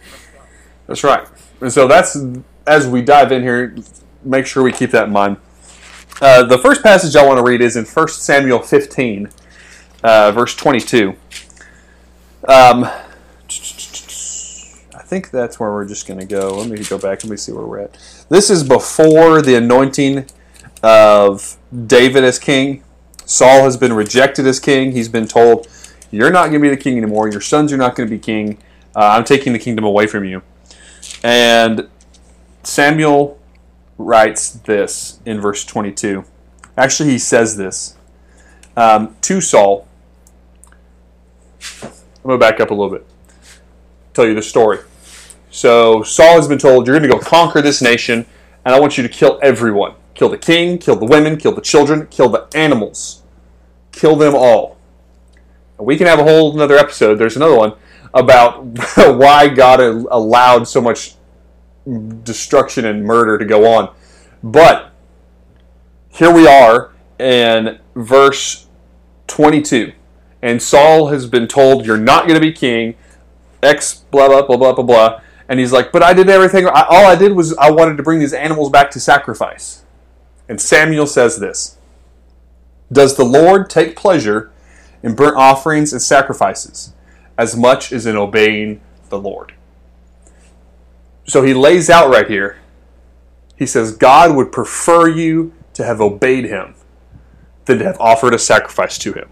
[0.89, 1.27] That's right.
[1.61, 2.17] And so that's
[2.67, 3.77] as we dive in here,
[4.25, 5.37] make sure we keep that in mind.
[6.21, 9.31] Uh, the first passage I want to read is in 1 Samuel 15,
[10.03, 11.15] uh, verse 22.
[12.49, 13.03] Um, I
[15.03, 16.57] think that's where we're just going to go.
[16.57, 17.23] Let me go back.
[17.23, 18.25] Let me see where we're at.
[18.29, 20.27] This is before the anointing
[20.83, 22.83] of David as king.
[23.27, 24.93] Saul has been rejected as king.
[24.93, 25.69] He's been told,
[26.11, 27.29] You're not going to be the king anymore.
[27.29, 28.59] Your sons are not going to be king.
[28.97, 30.43] Uh, I'm taking the kingdom away from you.
[31.23, 31.89] And
[32.63, 33.39] Samuel
[33.99, 36.25] writes this in verse 22.
[36.77, 37.97] Actually, he says this
[38.77, 39.87] um, to Saul.
[42.23, 43.07] I'm going to back up a little bit,
[44.13, 44.79] tell you the story.
[45.51, 48.27] So, Saul has been told, You're going to go conquer this nation,
[48.65, 49.95] and I want you to kill everyone.
[50.15, 53.23] Kill the king, kill the women, kill the children, kill the animals.
[53.91, 54.77] Kill them all.
[55.79, 57.15] We can have a whole another episode.
[57.15, 57.73] There's another one
[58.13, 58.65] about
[58.97, 61.15] why God allowed so much
[62.23, 63.95] destruction and murder to go on.
[64.43, 64.93] But
[66.11, 68.67] here we are in verse
[69.27, 69.93] 22.
[70.43, 72.97] And Saul has been told, You're not going to be king.
[73.63, 75.21] X, blah, blah, blah, blah, blah, blah.
[75.49, 76.67] And he's like, But I did everything.
[76.67, 79.85] I, all I did was I wanted to bring these animals back to sacrifice.
[80.49, 81.79] And Samuel says this
[82.91, 84.51] Does the Lord take pleasure
[85.03, 86.93] in burnt offerings and sacrifices
[87.37, 89.55] as much as in obeying the Lord?
[91.27, 92.59] So he lays out right here.
[93.57, 96.75] He says, God would prefer you to have obeyed him
[97.67, 99.29] than to have offered a sacrifice to him.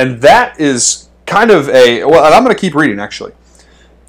[0.00, 3.32] And that is kind of a, well, I'm going to keep reading actually.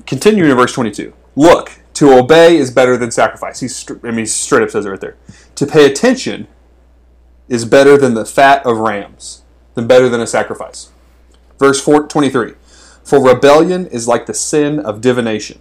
[0.07, 1.13] Continuing in verse 22.
[1.35, 3.59] Look, to obey is better than sacrifice.
[3.59, 5.17] He's, I mean, he straight up says it right there.
[5.55, 6.47] To pay attention
[7.49, 9.41] is better than the fat of rams,
[9.73, 10.91] than better than a sacrifice.
[11.59, 12.53] Verse 4, 23.
[13.03, 15.59] For rebellion is like the sin of divination,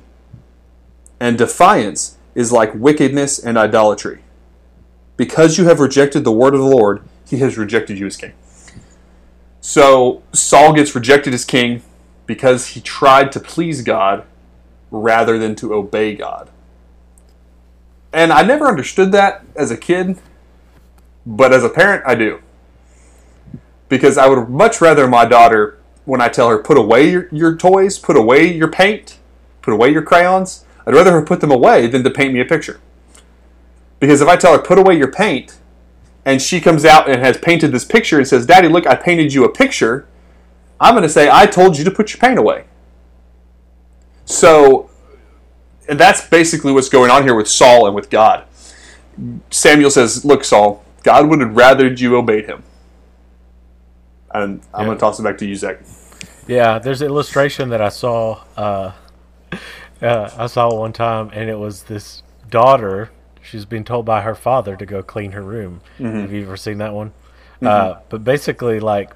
[1.18, 4.20] and defiance is like wickedness and idolatry.
[5.16, 8.34] Because you have rejected the word of the Lord, he has rejected you as king.
[9.60, 11.82] So Saul gets rejected as king
[12.26, 14.24] because he tried to please God
[14.90, 16.50] rather than to obey God.
[18.12, 20.18] And I never understood that as a kid,
[21.24, 22.40] but as a parent, I do.
[23.88, 27.56] Because I would much rather my daughter, when I tell her, put away your, your
[27.56, 29.18] toys, put away your paint,
[29.62, 32.44] put away your crayons, I'd rather her put them away than to paint me a
[32.44, 32.80] picture.
[34.00, 35.58] Because if I tell her, put away your paint,
[36.30, 39.34] and she comes out and has painted this picture and says, Daddy, look, I painted
[39.34, 40.06] you a picture,
[40.78, 42.66] I'm going to say, I told you to put your paint away.
[44.24, 44.88] So,
[45.88, 48.44] and that's basically what's going on here with Saul and with God.
[49.50, 52.62] Samuel says, Look, Saul, God would have rather you obeyed him.
[54.32, 54.86] And I'm yeah.
[54.86, 55.80] going to toss it back to you, Zach.
[56.46, 58.44] Yeah, there's an illustration that I saw.
[58.56, 58.92] Uh,
[60.00, 63.10] uh, I saw one time, and it was this daughter
[63.50, 65.80] she's being told by her father to go clean her room.
[65.98, 66.20] Mm-hmm.
[66.20, 67.10] Have you ever seen that one?
[67.56, 67.66] Mm-hmm.
[67.66, 69.12] Uh, but basically, like,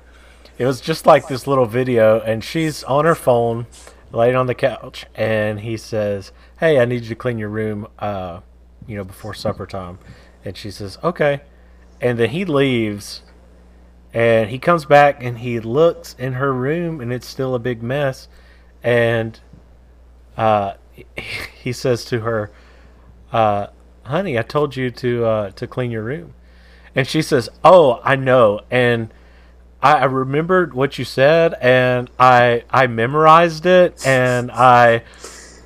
[0.59, 3.67] it was just like this little video, and she's on her phone,
[4.13, 7.87] laying on the couch, and he says, "Hey, I need you to clean your room,
[7.99, 8.41] uh,
[8.87, 9.99] you know, before supper time."
[10.45, 11.41] And she says, "Okay,"
[12.01, 13.23] and then he leaves,
[14.13, 17.83] and he comes back, and he looks in her room, and it's still a big
[17.83, 18.29] mess,
[18.83, 19.41] and
[20.37, 20.75] uh,
[21.63, 22.51] he says to her,
[23.33, 23.69] uh,
[24.05, 26.35] honey, I told you to uh, to clean your room.
[26.95, 28.61] And she says, oh, I know.
[28.71, 29.13] And
[29.83, 35.03] I, I remembered what you said, and I I memorized it, and I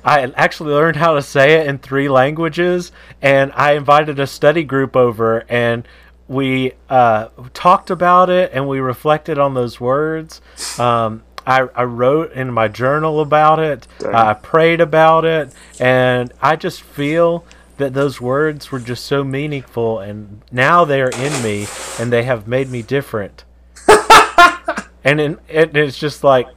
[0.03, 4.63] I actually learned how to say it in three languages, and I invited a study
[4.63, 5.87] group over, and
[6.27, 10.41] we uh, talked about it, and we reflected on those words.
[10.77, 13.87] Um, I, I, wrote in my journal about it.
[14.05, 17.45] I prayed about it, and I just feel
[17.79, 21.65] that those words were just so meaningful, and now they are in me,
[21.99, 23.43] and they have made me different.
[25.03, 26.47] and in, it, it's just like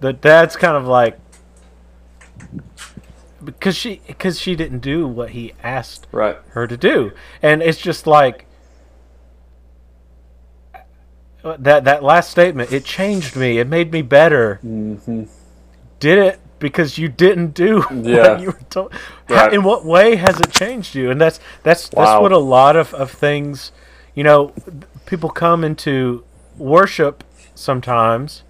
[0.00, 1.18] the dad's kind of like
[3.44, 6.38] because she because she didn't do what he asked right.
[6.50, 8.46] her to do, and it's just like
[11.42, 12.72] that that last statement.
[12.72, 13.58] It changed me.
[13.58, 14.60] It made me better.
[14.64, 15.24] Mm-hmm.
[15.98, 18.32] Did it because you didn't do yeah.
[18.32, 18.92] what you were told.
[19.28, 19.38] Right.
[19.38, 21.10] How, in what way has it changed you?
[21.10, 22.04] And that's that's wow.
[22.04, 23.72] that's what a lot of, of things,
[24.14, 24.52] you know,
[25.06, 26.24] people come into
[26.56, 28.42] worship sometimes,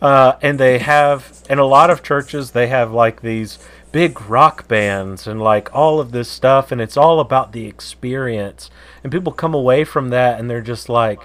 [0.00, 3.58] uh, and they have in a lot of churches they have like these
[3.92, 8.70] big rock bands and like all of this stuff, and it's all about the experience.
[9.02, 11.20] And people come away from that and they're just like,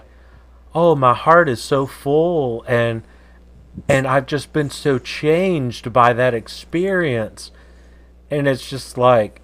[0.73, 3.03] "Oh, my heart is so full," and
[3.87, 7.51] and I've just been so changed by that experience.
[8.29, 9.41] And it's just like,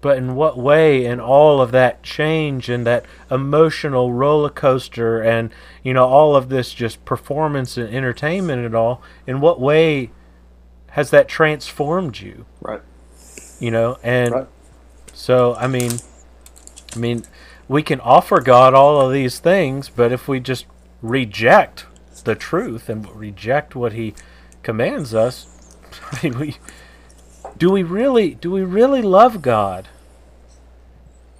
[0.00, 5.50] but in what way in all of that change and that emotional roller coaster and
[5.82, 10.10] you know all of this just performance and entertainment and all in what way
[10.90, 12.82] has that transformed you right
[13.58, 14.46] you know and right.
[15.12, 15.92] so i mean
[16.94, 17.24] i mean
[17.66, 20.64] we can offer god all of these things but if we just
[21.02, 21.86] reject
[22.22, 24.14] the truth and reject what he
[24.62, 25.46] commands us,
[26.12, 26.56] I mean, we
[27.56, 29.88] do we really do we really love God?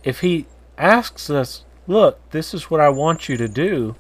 [0.04, 3.96] If he asks us, "Look, this is what I want you to do,"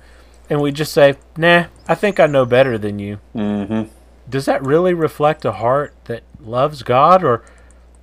[0.48, 3.90] and we just say, "Nah, I think I know better than you." Mm-hmm.
[4.28, 7.42] Does that really reflect a heart that loves God, or,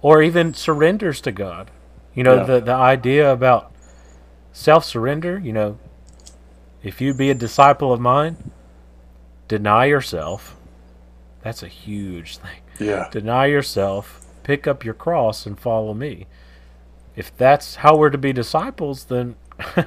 [0.01, 1.71] or even surrenders to God?
[2.13, 2.43] You know, yeah.
[2.43, 3.71] the the idea about
[4.53, 5.39] self surrender.
[5.39, 5.79] You know,
[6.83, 8.37] if you be a disciple of mine,
[9.47, 10.55] deny yourself.
[11.41, 12.61] That's a huge thing.
[12.79, 13.07] Yeah.
[13.11, 16.27] Deny yourself, pick up your cross, and follow me.
[17.15, 19.35] If that's how we're to be disciples, then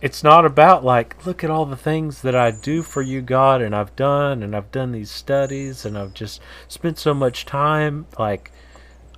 [0.00, 3.60] it's not about like, look at all the things that I do for you, God,
[3.60, 8.06] and I've done, and I've done these studies, and I've just spent so much time,
[8.18, 8.52] like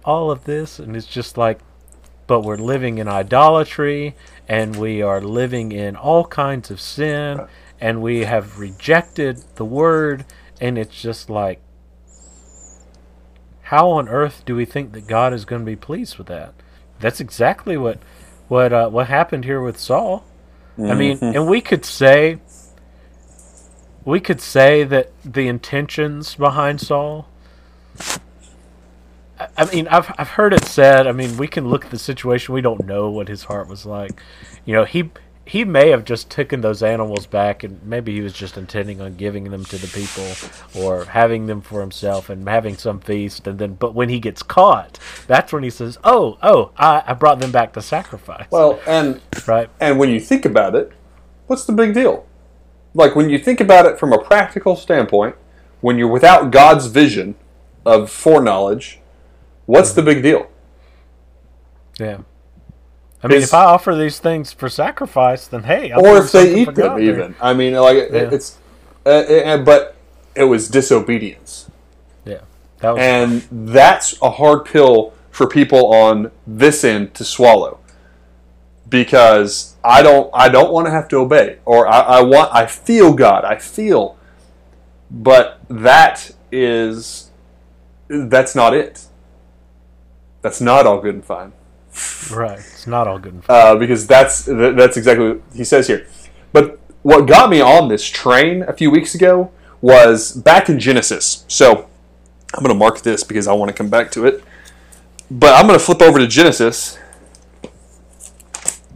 [0.04, 1.60] all of this, and it's just like,
[2.26, 4.14] but we're living in idolatry,
[4.48, 7.46] and we are living in all kinds of sin,
[7.80, 10.24] and we have rejected the word,
[10.60, 11.60] and it's just like,
[13.62, 16.54] how on earth do we think that God is going to be pleased with that?
[16.98, 17.98] That's exactly what
[18.48, 20.24] what uh, what happened here with Saul.
[20.78, 22.38] I mean, and we could say
[24.04, 27.28] we could say that the intentions behind Saul.
[29.38, 31.06] I- I mean, I've I've heard it said.
[31.06, 32.54] I mean, we can look at the situation.
[32.54, 34.20] We don't know what his heart was like.
[34.64, 35.10] You know, he
[35.50, 39.16] he may have just taken those animals back, and maybe he was just intending on
[39.16, 40.24] giving them to the people,
[40.80, 43.48] or having them for himself, and having some feast.
[43.48, 47.14] And then, but when he gets caught, that's when he says, "Oh, oh, I, I
[47.14, 49.68] brought them back to sacrifice." Well, and right?
[49.80, 50.92] and when you think about it,
[51.48, 52.28] what's the big deal?
[52.94, 55.34] Like when you think about it from a practical standpoint,
[55.80, 57.34] when you're without God's vision
[57.84, 59.00] of foreknowledge,
[59.66, 59.96] what's mm-hmm.
[59.96, 60.48] the big deal?
[61.98, 62.18] Yeah.
[63.22, 66.62] I mean, if I offer these things for sacrifice, then hey, I'll or if they
[66.62, 67.34] eat them, even.
[67.40, 68.30] I mean, like Yeah.
[68.32, 68.56] it's,
[69.04, 69.94] uh, uh, but
[70.34, 71.70] it was disobedience.
[72.24, 72.40] Yeah,
[72.78, 77.78] that was and that's a hard pill for people on this end to swallow.
[78.88, 81.58] Because I don't I don't want to have to obey.
[81.64, 83.44] Or I, I want I feel God.
[83.44, 84.16] I feel.
[85.10, 87.30] But that is
[88.08, 89.06] that's not it.
[90.42, 91.52] That's not all good and fine
[92.30, 92.58] right.
[92.58, 96.06] It's not all good and uh, because that's that's exactly what he says here.
[96.52, 101.44] But what got me on this train a few weeks ago was back in Genesis.
[101.48, 101.88] So
[102.54, 104.44] I'm going to mark this because I want to come back to it.
[105.30, 106.98] But I'm going to flip over to Genesis,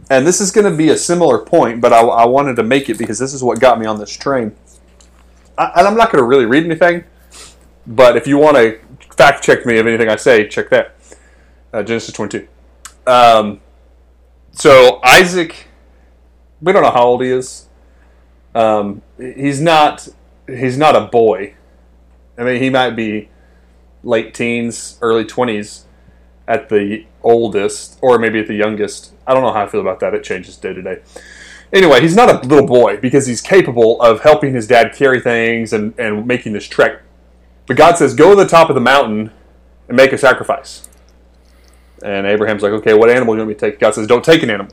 [0.09, 2.89] and this is going to be a similar point, but I, I wanted to make
[2.89, 4.53] it because this is what got me on this train.
[5.57, 7.05] I, and I'm not going to really read anything,
[7.87, 8.79] but if you want to
[9.15, 10.95] fact check me of anything I say, check that.
[11.71, 12.47] Uh, Genesis 22.
[13.07, 13.61] Um,
[14.51, 15.67] so Isaac,
[16.61, 17.67] we don't know how old he is.
[18.53, 20.07] Um, he's not.
[20.47, 21.55] He's not a boy.
[22.37, 23.29] I mean, he might be
[24.03, 25.85] late teens, early twenties
[26.47, 29.13] at the oldest, or maybe at the youngest.
[29.25, 30.13] I don't know how I feel about that.
[30.13, 31.01] It changes day to day.
[31.73, 35.73] Anyway, he's not a little boy because he's capable of helping his dad carry things
[35.73, 37.01] and, and making this trek.
[37.65, 39.31] But God says, "Go to the top of the mountain
[39.87, 40.87] and make a sacrifice."
[42.05, 43.79] And Abraham's like, okay, what animal do you want me to take?
[43.79, 44.71] God says, don't take an animal.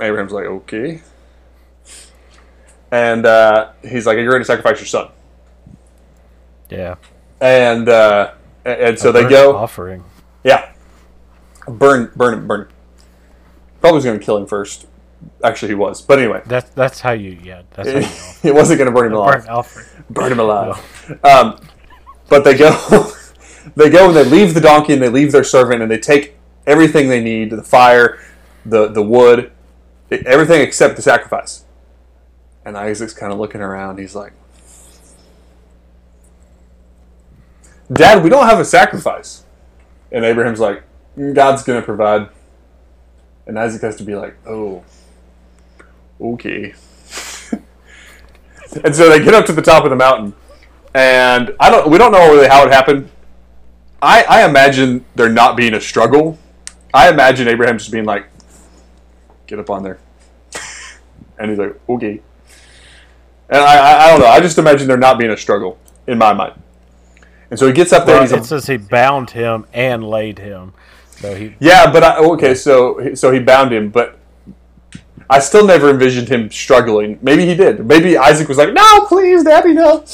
[0.00, 1.00] Abraham's like, okay.
[2.90, 5.10] And uh, he's like, you're going to sacrifice your son.
[6.68, 6.96] Yeah.
[7.40, 8.32] And uh,
[8.64, 10.02] and so they go, offering.
[10.42, 10.72] yeah,
[11.68, 12.68] burn, burn him, burn.
[13.80, 14.86] Probably was going to kill him first.
[15.44, 16.02] Actually, he was.
[16.02, 17.38] But anyway, That's that's how you.
[17.42, 18.08] Yeah, that's how you.
[18.50, 19.34] it wasn't going to burn him alive.
[19.44, 19.86] Burnt offering.
[20.10, 21.18] burn him alive.
[21.24, 21.60] Um,
[22.28, 22.70] but they go,
[23.76, 26.36] they go and they leave the donkey and they leave their servant and they take
[26.66, 28.18] everything they need: the fire,
[28.64, 29.52] the the wood,
[30.10, 31.64] everything except the sacrifice.
[32.64, 33.98] And Isaac's kind of looking around.
[33.98, 34.32] He's like,
[37.92, 39.44] "Dad, we don't have a sacrifice."
[40.10, 40.82] And Abraham's like,
[41.16, 42.28] "Mm, "God's gonna provide."
[43.46, 44.84] And Isaac has to be like, "Oh,
[46.20, 46.74] okay."
[48.84, 50.32] And so they get up to the top of the mountain,
[50.94, 51.90] and I don't.
[51.90, 53.10] We don't know really how it happened.
[54.02, 56.36] I, I imagine there not being a struggle.
[56.92, 58.26] I imagine Abraham just being like,
[59.46, 59.98] "Get up on there,"
[61.38, 62.20] and he's like, "Okay."
[63.48, 64.26] And I, I, I don't know.
[64.26, 66.60] I just imagine there not being a struggle in my mind.
[67.50, 68.16] And so he gets up there.
[68.16, 70.72] Well, and it says he bound him and laid him.
[71.10, 71.54] So he.
[71.60, 72.54] yeah, but I, okay.
[72.54, 74.18] So so he bound him, but
[75.30, 77.18] I still never envisioned him struggling.
[77.22, 77.86] Maybe he did.
[77.86, 80.04] Maybe Isaac was like, "No, please, Daddy, no."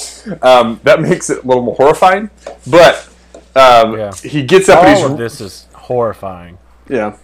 [0.43, 2.29] Um, that makes it a little more horrifying.
[2.67, 3.09] But
[3.59, 4.13] um, Yeah.
[4.23, 6.59] he gets up and he's All of this is horrifying.
[6.89, 7.17] yeah.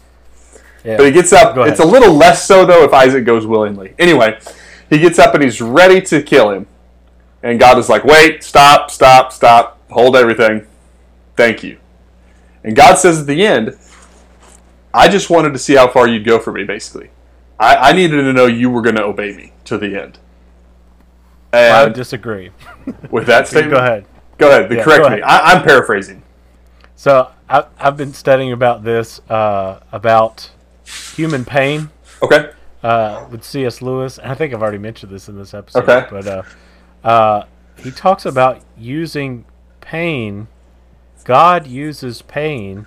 [0.85, 0.99] Yeah.
[0.99, 1.57] But he gets up.
[1.67, 3.95] It's a little less so though if Isaac goes willingly.
[3.99, 4.39] Anyway,
[4.91, 6.67] he gets up and he's ready to kill him,
[7.43, 10.67] and God is like, "Wait, stop, stop, stop, hold everything.
[11.37, 11.79] Thank you."
[12.65, 13.79] And God says at the end,
[14.93, 16.65] "I just wanted to see how far you'd go for me.
[16.65, 17.09] Basically,
[17.59, 20.19] I, I needed to know you were going to obey me to the end."
[21.53, 22.51] I And disagree.
[23.11, 24.05] with that statement, Go ahead.
[24.37, 24.71] Go ahead.
[24.71, 25.07] Yeah, correct me.
[25.07, 25.23] ahead.
[25.23, 26.23] I, I'm paraphrasing.
[26.97, 30.51] So I, I've been studying about this uh, about
[31.15, 31.91] human pain.
[32.23, 32.51] Okay.
[32.83, 33.83] uh, with C.S.
[33.83, 34.19] Lewis.
[34.19, 35.89] And I think I've already mentioned this in this episode.
[35.89, 36.07] Okay.
[36.11, 36.43] But uh,
[37.03, 37.45] uh,
[37.79, 39.45] he talks about using
[39.81, 40.49] pain.
[41.25, 42.87] God uses pain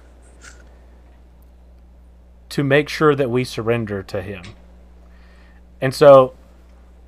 [2.50, 4.44] to make sure that we surrender to Him.
[5.82, 6.34] And so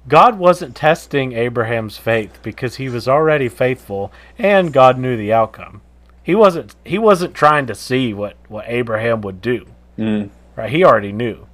[0.07, 5.81] God wasn't testing Abraham's faith because he was already faithful and God knew the outcome.
[6.29, 9.65] He wasn't he wasn't trying to see what, what Abraham would do.
[9.97, 10.29] Mm.
[10.55, 10.69] Right?
[10.69, 11.47] He already knew.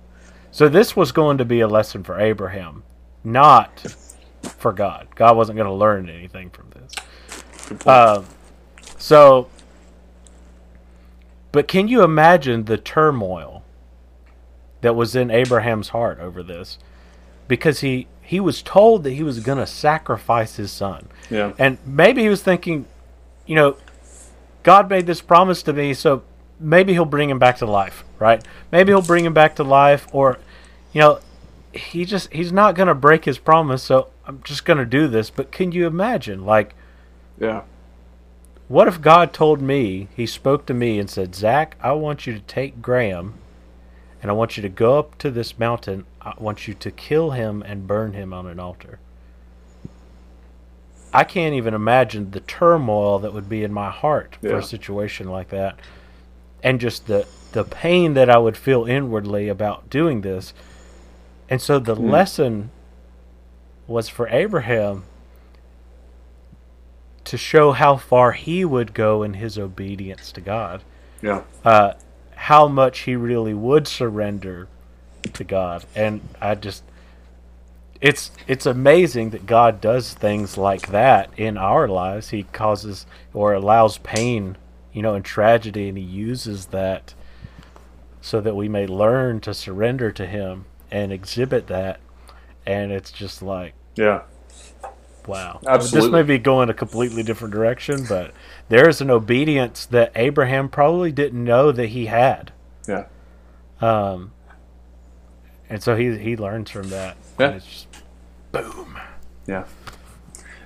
[0.52, 2.84] So this was going to be a lesson for Abraham,
[3.24, 3.96] not
[4.44, 5.08] for God.
[5.16, 7.88] God wasn't going to learn anything from this.
[7.88, 8.26] Um,
[8.98, 9.48] so,
[11.54, 13.64] but can you imagine the turmoil
[14.82, 16.80] that was in Abraham's heart over this?
[17.48, 21.54] Because he he was told that he was going to sacrifice his son, Yeah.
[21.58, 22.88] and maybe he was thinking,
[23.46, 23.78] you know,
[24.66, 26.24] God made this promise to me, so
[26.60, 28.44] maybe he'll bring him back to life, right?
[28.72, 30.40] Maybe he'll bring him back to life, or,
[30.92, 31.20] you know,
[31.72, 35.08] he just he's not going to break his promise, so I'm just going to do
[35.08, 35.30] this.
[35.30, 36.74] But can you imagine, like,
[37.40, 37.62] Yeah.
[38.68, 42.34] what if God told me, He spoke to me and said, Zach, I want you
[42.34, 43.36] to take Graham
[44.24, 46.06] and I want you to go up to this mountain.
[46.20, 48.98] I want you to kill him and burn him on an altar.
[51.16, 55.30] I can't even imagine the turmoil that would be in my heart for a situation
[55.30, 55.80] like that.
[56.62, 60.54] And just the, the pain that I would feel inwardly about doing this.
[61.50, 62.72] And so the lesson
[63.88, 65.04] was for Abraham
[67.24, 70.84] to show how far he would go in his obedience to God,
[71.22, 71.42] Yeah.
[71.64, 71.94] uh,
[72.36, 74.68] how much he really would surrender
[75.34, 76.84] to God, and I just
[78.02, 82.30] it's it's amazing that God does things like that in our lives.
[82.30, 84.58] He causes or allows pain,
[84.94, 87.14] you know, and tragedy, and he uses that
[88.22, 92.00] so that we may learn to surrender to Him and exhibit that.
[92.66, 94.24] And it's just like Yeah.
[95.28, 95.60] Wow.
[95.66, 96.08] Absolutely.
[96.08, 98.32] This may be going a completely different direction, but
[98.70, 102.52] there is an obedience that Abraham probably didn't know that he had.
[102.88, 103.06] Yeah.
[103.82, 104.32] Um,
[105.70, 107.18] and so he he learns from that.
[107.40, 107.48] Yeah.
[107.48, 107.88] And it's just,
[108.52, 108.98] boom.
[109.48, 109.66] Yeah.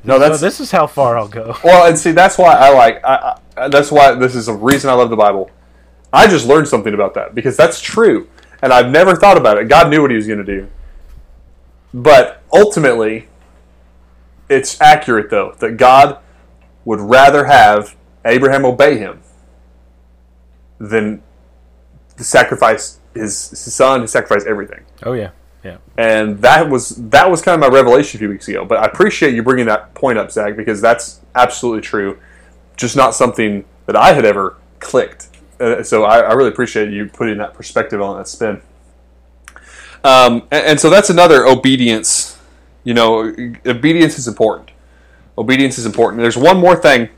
[0.03, 1.55] No, So that's this is how far I'll go.
[1.63, 3.03] well, and see, that's why I like.
[3.03, 5.51] I, I, that's why this is a reason I love the Bible.
[6.11, 8.29] I just learned something about that because that's true,
[8.61, 9.67] and I've never thought about it.
[9.67, 10.67] God knew what He was going to do,
[11.93, 13.27] but ultimately,
[14.49, 16.19] it's accurate though that God
[16.85, 17.95] would rather have
[18.25, 19.21] Abraham obey Him
[20.79, 21.21] than
[22.17, 24.85] sacrifice his, his son, sacrifice everything.
[25.03, 25.31] Oh yeah,
[25.63, 25.77] yeah.
[25.97, 28.65] and that was that was kind of my revelation a few weeks ago.
[28.65, 32.19] But I appreciate you bringing that point up, Zach, because that's absolutely true.
[32.77, 35.27] Just not something that I had ever clicked.
[35.59, 38.61] Uh, so I, I really appreciate you putting that perspective on that spin.
[40.03, 42.37] Um, and, and so that's another obedience.
[42.83, 43.33] You know,
[43.65, 44.71] obedience is important.
[45.37, 46.21] Obedience is important.
[46.21, 47.09] There's one more thing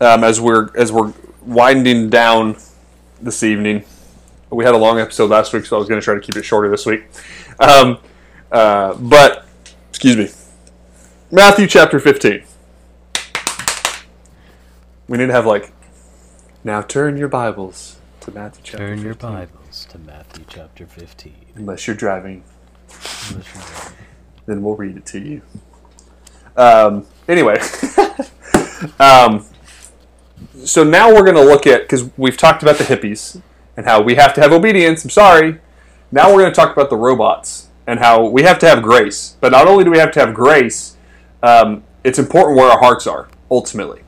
[0.00, 1.12] um, as we're as we're
[1.42, 2.56] winding down
[3.20, 3.84] this evening.
[4.50, 6.36] We had a long episode last week, so I was going to try to keep
[6.36, 7.04] it shorter this week.
[7.60, 7.98] Um,
[8.50, 9.46] uh, but,
[9.90, 10.30] excuse me,
[11.30, 12.44] Matthew chapter 15.
[15.08, 15.72] We need to have like,
[16.64, 19.30] now turn your Bibles to Matthew chapter Turn your 15.
[19.30, 21.46] Bibles to Matthew chapter fifteen.
[21.54, 22.44] Unless you're driving,
[24.46, 25.42] then we'll read it to you.
[26.56, 27.58] Um, anyway,
[29.00, 29.44] um,
[30.64, 33.40] so now we're going to look at, because we've talked about the hippies
[33.76, 35.04] and how we have to have obedience.
[35.04, 35.60] I'm sorry.
[36.12, 39.36] Now we're going to talk about the robots and how we have to have grace.
[39.40, 40.96] But not only do we have to have grace,
[41.42, 44.02] um, it's important where our hearts are, ultimately.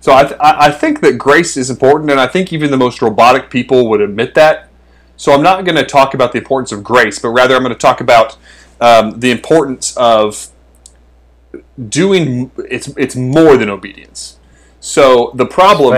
[0.00, 2.76] So I, th- I I think that grace is important, and I think even the
[2.76, 4.68] most robotic people would admit that.
[5.16, 7.74] So I'm not going to talk about the importance of grace, but rather I'm going
[7.74, 8.38] to talk about
[8.80, 10.48] um, the importance of
[11.88, 12.50] doing.
[12.56, 14.38] It's it's more than obedience.
[14.80, 15.92] So the problem,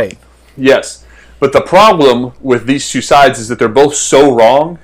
[0.57, 1.05] yes,
[1.39, 4.81] but the problem with these two sides is that they're both so wrong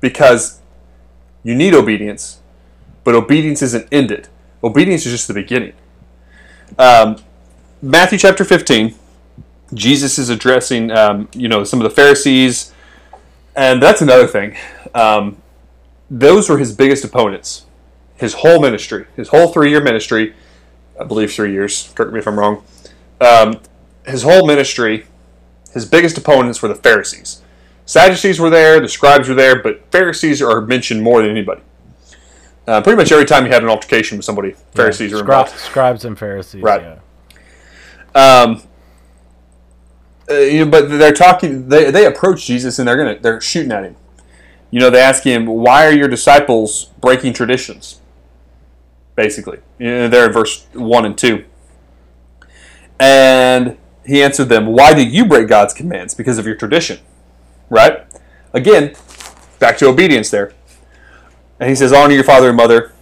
[0.00, 0.60] because
[1.42, 2.40] you need obedience,
[3.04, 4.28] but obedience isn't ended.
[4.62, 5.74] Obedience is just the beginning.
[6.78, 7.16] Um,
[7.80, 8.94] Matthew chapter 15,
[9.74, 12.72] Jesus is addressing, um, you know, some of the Pharisees,
[13.54, 14.56] and that's another thing.
[14.94, 15.36] Um,
[16.10, 17.64] those were his biggest opponents.
[18.16, 20.34] His whole ministry, his whole three-year ministry,
[20.98, 21.92] I believe three years.
[21.94, 22.64] Correct me if I'm wrong.
[23.20, 23.60] Um,
[24.06, 25.06] his whole ministry,
[25.72, 27.42] his biggest opponents were the Pharisees.
[27.86, 31.62] Sadducees were there, the scribes were there, but Pharisees are mentioned more than anybody.
[32.66, 35.18] Uh, pretty much every time you had an altercation with somebody, Pharisees yeah.
[35.18, 35.56] are involved.
[35.56, 36.62] Scribes and Pharisees.
[36.62, 36.82] Right.
[36.82, 38.42] Yeah.
[38.42, 38.62] Um,
[40.28, 41.68] uh, you know, but they're talking.
[41.68, 43.94] They, they approach Jesus and they're gonna they're shooting at him,
[44.72, 48.00] You know, they ask him, "Why are your disciples breaking traditions?"
[49.14, 51.44] Basically, you know, there in verse one and two,
[52.98, 56.14] and he answered them, "Why do you break God's commands?
[56.14, 56.98] Because of your tradition."
[57.68, 58.06] Right?
[58.52, 58.94] Again,
[59.58, 60.52] back to obedience there.
[61.58, 62.92] And he says, "Honor your father and mother."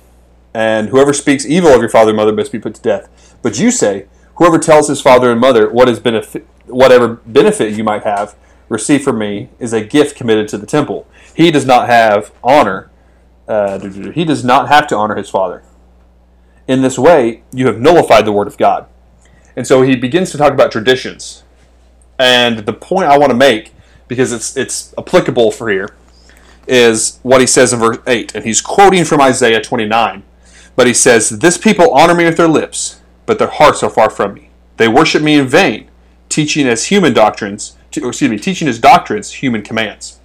[0.55, 3.37] And whoever speaks evil of your father and mother must be put to death.
[3.43, 4.07] But you say,
[4.37, 8.37] whoever tells his father and mother what is benefit, whatever benefit you might have
[8.69, 11.07] received from me is a gift committed to the temple.
[11.35, 12.91] He does not have honor.
[13.49, 15.63] Uh, he does not have to honor his father.
[16.67, 18.87] In this way, you have nullified the word of God.
[19.57, 21.43] And so he begins to talk about traditions.
[22.19, 23.73] And the point I want to make,
[24.09, 25.95] because it's it's applicable for here,
[26.67, 28.35] is what he says in verse 8.
[28.35, 30.23] And he's quoting from Isaiah 29.
[30.77, 34.11] But he says, This people honor me with their lips, but their hearts are far
[34.11, 34.51] from me.
[34.77, 35.89] They worship me in vain,
[36.29, 40.19] teaching as human doctrines, excuse me, teaching as doctrines human commands.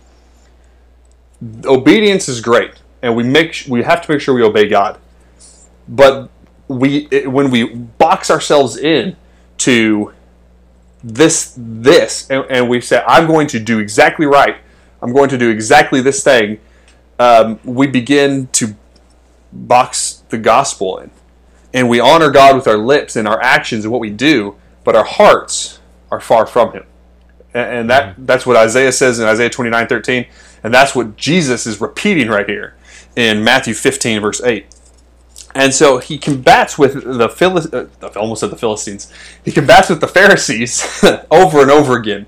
[1.66, 2.72] Obedience is great,
[3.02, 5.00] and we make we have to make sure we obey God.
[5.88, 6.30] But
[6.68, 9.16] we when we box ourselves in
[9.60, 10.14] to
[11.04, 14.58] this this and, and we say I'm going to do exactly right,
[15.02, 16.60] I'm going to do exactly this thing,
[17.20, 18.76] um, we begin to
[19.52, 21.12] box the gospel in.
[21.74, 24.96] And we honor God with our lips and our actions and what we do, but
[24.96, 25.80] our hearts
[26.12, 26.86] are far from Him.
[27.54, 28.26] And that, mm-hmm.
[28.26, 30.26] that's what Isaiah says in Isaiah 29 13.
[30.64, 32.76] And that's what Jesus is repeating right here
[33.16, 34.66] in Matthew 15, verse 8.
[35.56, 39.12] And so he combats with the Philist- uh, almost said the Philistines.
[39.44, 42.28] He combats with the Pharisees over and over again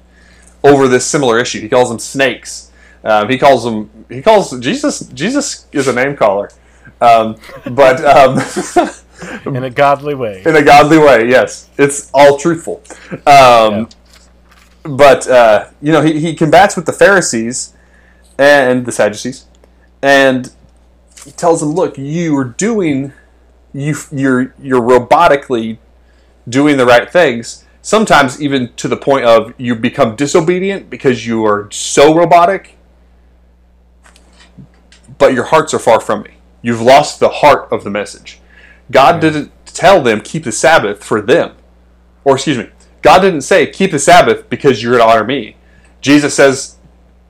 [0.63, 1.59] over this similar issue.
[1.59, 2.71] He calls them snakes.
[3.03, 4.05] Um, he calls them.
[4.09, 5.07] He calls Jesus.
[5.07, 6.51] Jesus is a name caller.
[6.99, 7.37] Um,
[7.71, 8.39] but um,
[9.55, 10.43] in a godly way.
[10.45, 11.69] In a godly way, yes.
[11.77, 12.83] It's all truthful.
[13.11, 13.85] Um, yeah.
[14.83, 17.73] But uh, you know, he, he combats with the Pharisees
[18.37, 19.45] and the Sadducees,
[20.01, 20.51] and
[21.25, 23.13] he tells them, "Look, you are doing,
[23.73, 25.77] you you're you're robotically
[26.47, 31.43] doing the right things." Sometimes even to the point of you become disobedient because you
[31.45, 32.77] are so robotic,
[35.17, 36.35] but your hearts are far from me.
[36.61, 38.39] You've lost the heart of the message.
[38.91, 39.29] God yeah.
[39.29, 41.55] didn't tell them keep the Sabbath for them.
[42.23, 42.69] Or excuse me,
[43.01, 45.55] God didn't say keep the Sabbath because you're going to honor me.
[46.01, 46.77] Jesus says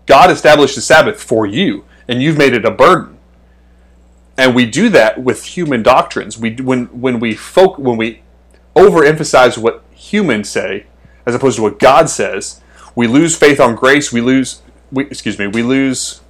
[0.05, 3.17] God established the Sabbath for you and you've made it a burden.
[4.41, 6.35] And we do that with human doctrines.
[6.35, 8.23] We when when we folk when we
[8.75, 10.87] overemphasize what humans say
[11.27, 12.59] as opposed to what God says,
[12.95, 16.21] we lose faith on grace, we lose we, excuse me, we lose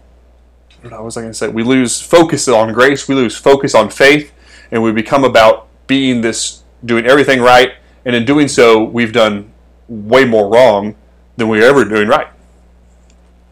[0.81, 1.47] what was I going to say?
[1.47, 4.33] We lose focus on grace, we lose focus on faith,
[4.71, 9.53] and we become about being this, doing everything right, and in doing so, we've done
[9.87, 10.95] way more wrong
[11.37, 12.27] than we are ever doing right.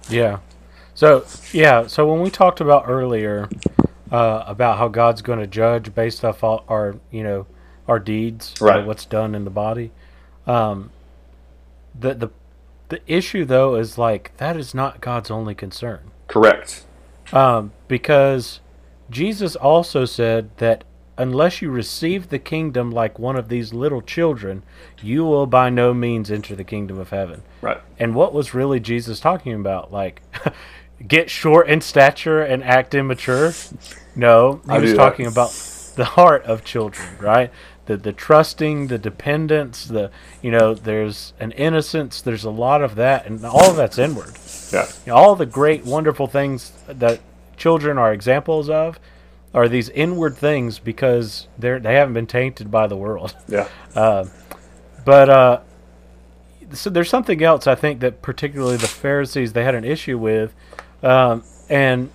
[0.09, 0.39] Yeah.
[0.95, 1.87] So yeah.
[1.87, 3.47] So when we talked about earlier
[4.11, 7.47] uh, about how God's going to judge based off all our you know
[7.87, 8.85] our deeds, right?
[8.85, 9.91] what's done in the body.
[10.45, 10.91] Um,
[11.99, 12.29] the the
[12.89, 16.11] the issue though is like that is not God's only concern.
[16.27, 16.85] Correct.
[17.31, 18.59] Um, because
[19.09, 20.83] Jesus also said that
[21.19, 24.63] unless you receive the kingdom like one of these little children,
[25.01, 27.43] you will by no means enter the kingdom of heaven.
[27.61, 27.79] Right.
[27.99, 29.91] And what was really Jesus talking about?
[29.91, 30.21] Like,
[31.07, 33.53] get short in stature and act immature?
[34.15, 35.31] No, he I was talking that.
[35.31, 35.51] about
[35.95, 37.51] the heart of children, right?
[37.85, 42.95] The the trusting, the dependence, the you know, there's an innocence, there's a lot of
[42.95, 44.33] that, and all of that's inward.
[44.71, 44.87] Yeah.
[45.05, 47.19] You know, all the great, wonderful things that
[47.57, 48.99] children are examples of
[49.53, 53.35] are these inward things because they're they haven't been tainted by the world.
[53.47, 53.67] Yeah.
[53.95, 54.25] Uh,
[55.03, 55.59] but uh,
[56.71, 60.53] so there's something else I think that particularly the Pharisees they had an issue with,
[61.03, 62.09] um, and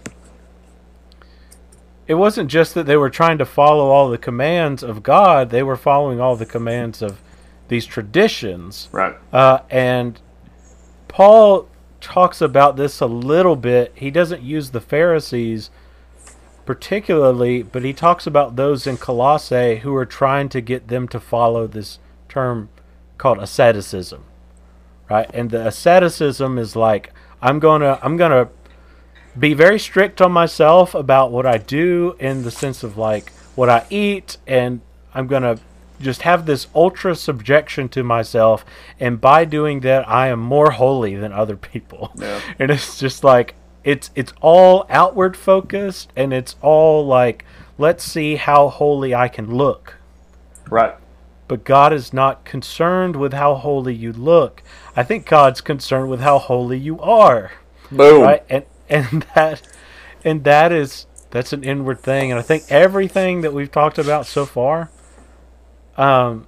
[2.07, 5.63] it wasn't just that they were trying to follow all the commands of God; they
[5.63, 7.21] were following all the commands of
[7.69, 8.89] these traditions.
[8.93, 9.17] Right.
[9.33, 10.21] Uh, and
[11.09, 11.69] Paul
[12.01, 13.93] talks about this a little bit.
[13.95, 15.71] He doesn't use the Pharisees
[16.65, 21.21] particularly, but he talks about those in Colossae who are trying to get them to
[21.21, 22.69] follow this term
[23.19, 24.25] called asceticism.
[25.11, 25.31] Right?
[25.35, 27.13] And the asceticism is like
[27.43, 28.51] I'm going to I'm going to
[29.39, 33.69] be very strict on myself about what I do in the sense of like what
[33.69, 34.81] I eat and
[35.15, 35.59] I'm going to
[36.01, 38.65] just have this ultra subjection to myself
[38.99, 42.13] and by doing that I am more holy than other people.
[42.17, 42.41] Yeah.
[42.59, 47.45] And it's just like it's it's all outward focused and it's all like
[47.79, 49.97] let's see how holy I can look.
[50.71, 50.95] Right.
[51.47, 54.63] But God is not concerned with how holy you look.
[54.97, 57.53] I think God's concerned with how holy you are.
[57.93, 58.23] Boom.
[58.23, 58.43] Right?
[58.49, 59.63] And and that
[60.25, 64.27] and that is that's an inward thing, and I think everything that we've talked about
[64.27, 64.91] so far,
[65.97, 66.47] um,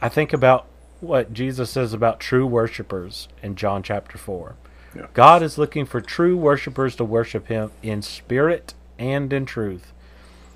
[0.00, 0.66] I think about
[1.00, 4.56] what Jesus says about true worshipers in John chapter four.
[4.94, 5.06] Yeah.
[5.14, 9.92] God is looking for true worshipers to worship Him in spirit and in truth.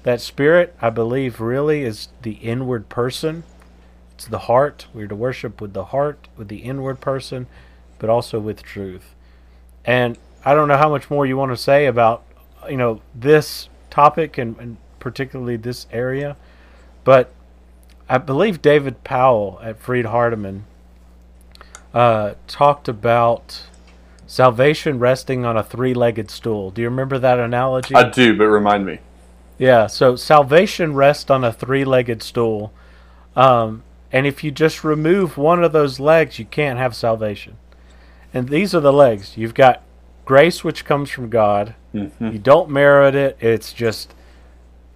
[0.02, 3.44] That spirit, I believe, really is the inward person.
[4.14, 4.86] It's the heart.
[4.94, 7.46] We're to worship with the heart, with the inward person,
[7.98, 9.14] but also with truth.
[9.84, 12.22] And I don't know how much more you want to say about,
[12.70, 16.36] you know, this topic and, and particularly this area,
[17.02, 17.32] but
[18.08, 20.62] I believe David Powell at Freed Hardeman
[21.92, 23.64] uh, talked about
[24.28, 26.70] salvation resting on a three-legged stool.
[26.70, 27.96] Do you remember that analogy?
[27.96, 29.00] I do, but remind me.
[29.58, 32.72] Yeah, so salvation rests on a three legged stool.
[33.34, 33.82] Um,
[34.12, 37.56] and if you just remove one of those legs, you can't have salvation.
[38.32, 39.36] And these are the legs.
[39.36, 39.82] You've got
[40.26, 41.74] grace, which comes from God.
[41.94, 42.32] Mm-hmm.
[42.32, 43.38] You don't merit it.
[43.40, 44.12] It's just,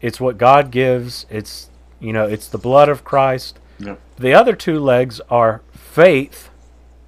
[0.02, 1.24] it's what God gives.
[1.30, 3.58] It's, you know, it's the blood of Christ.
[3.78, 3.98] Yep.
[4.18, 6.50] The other two legs are faith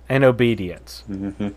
[0.09, 1.05] and obedience.
[1.11, 1.49] Mm-hmm.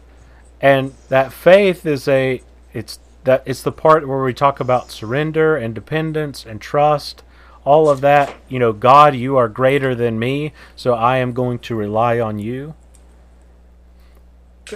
[0.60, 2.42] And that faith is a,
[2.74, 7.24] it's that it's the part where we talk about surrender and dependence and trust
[7.66, 11.58] all of that you know god you are greater than me so i am going
[11.58, 12.76] to rely on you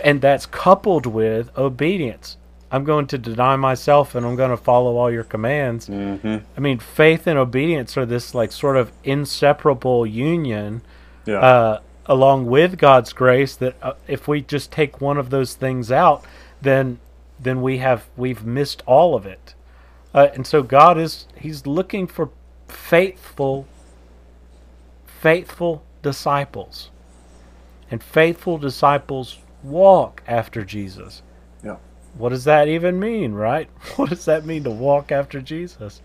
[0.04, 2.38] and that's coupled with obedience
[2.72, 6.38] i'm going to deny myself and i'm going to follow all your commands Mm-hmm.
[6.56, 10.82] i mean faith and obedience are this like sort of inseparable union
[11.26, 11.40] Yeah.
[11.40, 15.92] uh, along with God's grace that uh, if we just take one of those things
[15.92, 16.24] out,
[16.60, 16.98] then
[17.40, 19.54] then we have we've missed all of it.
[20.12, 22.32] Uh, and so God is He's looking for
[22.68, 23.68] faithful,
[25.06, 26.90] faithful disciples,
[27.92, 31.22] and faithful disciples walk after Jesus.
[31.64, 31.78] yeah.
[32.18, 33.70] What does that even mean, right?
[33.96, 36.02] What does that mean to walk after Jesus?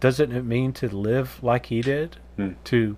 [0.00, 2.16] Doesn't it mean to live like he did?
[2.36, 2.50] Hmm.
[2.64, 2.96] To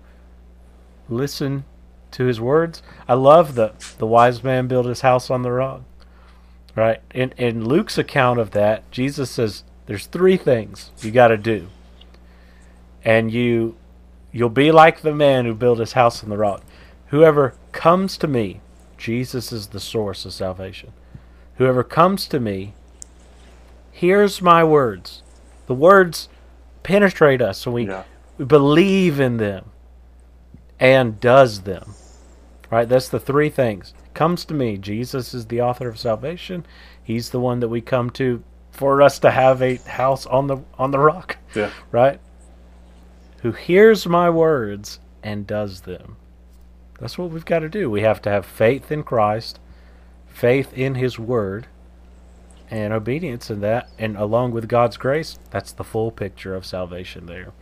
[1.07, 1.65] listen
[2.11, 2.81] to his words?
[3.07, 5.81] I love the the wise man built his house on the rock.
[6.75, 7.01] Right?
[7.13, 11.67] In in Luke's account of that, Jesus says there's three things you got to do.
[13.03, 13.75] And you
[14.31, 16.63] you'll be like the man who built his house on the rock.
[17.15, 18.59] Whoever comes to me,
[18.97, 20.91] Jesus is the source of salvation.
[21.55, 22.73] Whoever comes to me
[23.89, 25.23] hears my words.
[25.67, 26.27] The words
[26.83, 28.03] penetrate us and we, Yeah.
[28.37, 29.71] we believe in them
[30.77, 31.93] and does them.
[32.69, 32.89] Right?
[32.89, 33.93] That's the three things.
[34.13, 34.77] Comes to me.
[34.77, 36.65] Jesus is the author of salvation.
[37.01, 40.57] He's the one that we come to for us to have a house on the
[40.77, 41.37] on the rock.
[41.55, 41.69] Yeah.
[41.93, 42.19] Right?
[43.43, 46.17] Who hears my words and does them.
[46.99, 47.89] That's what we've got to do.
[47.89, 49.59] We have to have faith in Christ,
[50.27, 51.67] faith in his word,
[52.69, 57.25] and obedience in that and along with God's grace, that's the full picture of salvation
[57.25, 57.53] there.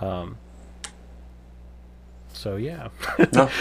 [0.00, 0.38] Um,
[2.32, 2.88] so yeah.
[3.32, 3.50] No.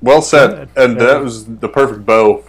[0.00, 0.68] Well said.
[0.76, 2.44] And that was the perfect bow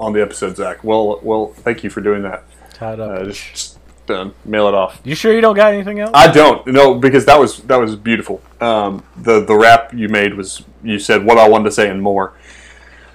[0.00, 0.82] on the episode, Zach.
[0.82, 2.44] Well, well, thank you for doing that.
[2.72, 3.20] Tied up.
[3.20, 3.78] Uh, just,
[4.10, 5.00] uh, mail it off.
[5.04, 6.10] you sure you don't got anything else?
[6.14, 8.42] I don't no because that was that was beautiful.
[8.60, 12.00] Um, the the rap you made was you said what I wanted to say and
[12.02, 12.34] more.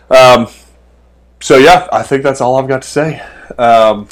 [0.10, 0.48] Um,
[1.42, 3.22] so yeah, I think that's all I've got to say.
[3.58, 4.08] Um,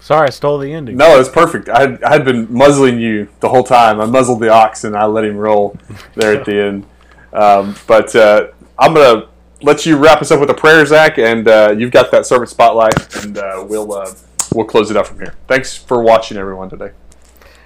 [0.00, 0.96] Sorry, I stole the ending.
[0.96, 1.68] no, it's perfect.
[1.68, 4.00] I had, I had been muzzling you the whole time.
[4.00, 5.76] I muzzled the ox and I let him roll
[6.14, 6.86] there at the end.
[7.32, 8.48] Um, but uh,
[8.78, 9.28] I'm gonna
[9.60, 12.48] let you wrap us up with a prayer, Zach, and uh, you've got that servant
[12.48, 14.10] spotlight, and uh, we'll uh,
[14.54, 15.34] we'll close it out from here.
[15.46, 16.92] Thanks for watching, everyone, today.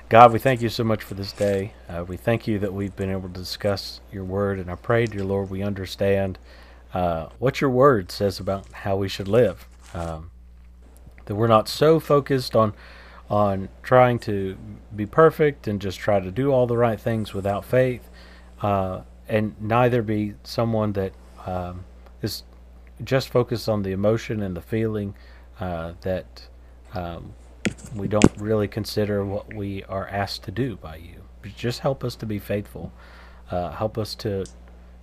[0.09, 1.73] God, we thank you so much for this day.
[1.89, 5.07] Uh, we thank you that we've been able to discuss your word, and I pray,
[5.07, 6.39] dear Lord, we understand
[6.93, 9.67] uh, what your word says about how we should live.
[9.95, 10.31] Um,
[11.25, 12.75] that we're not so focused on
[13.31, 14.59] on trying to
[14.95, 18.11] be perfect and just try to do all the right things without faith,
[18.61, 21.15] uh, and neither be someone that
[21.47, 21.85] um,
[22.21, 22.43] is
[23.03, 25.15] just focused on the emotion and the feeling
[25.59, 26.49] uh, that
[26.95, 27.35] um,
[27.95, 31.23] we don't really consider what we are asked to do by you.
[31.57, 32.93] Just help us to be faithful.
[33.51, 34.45] Uh, help us to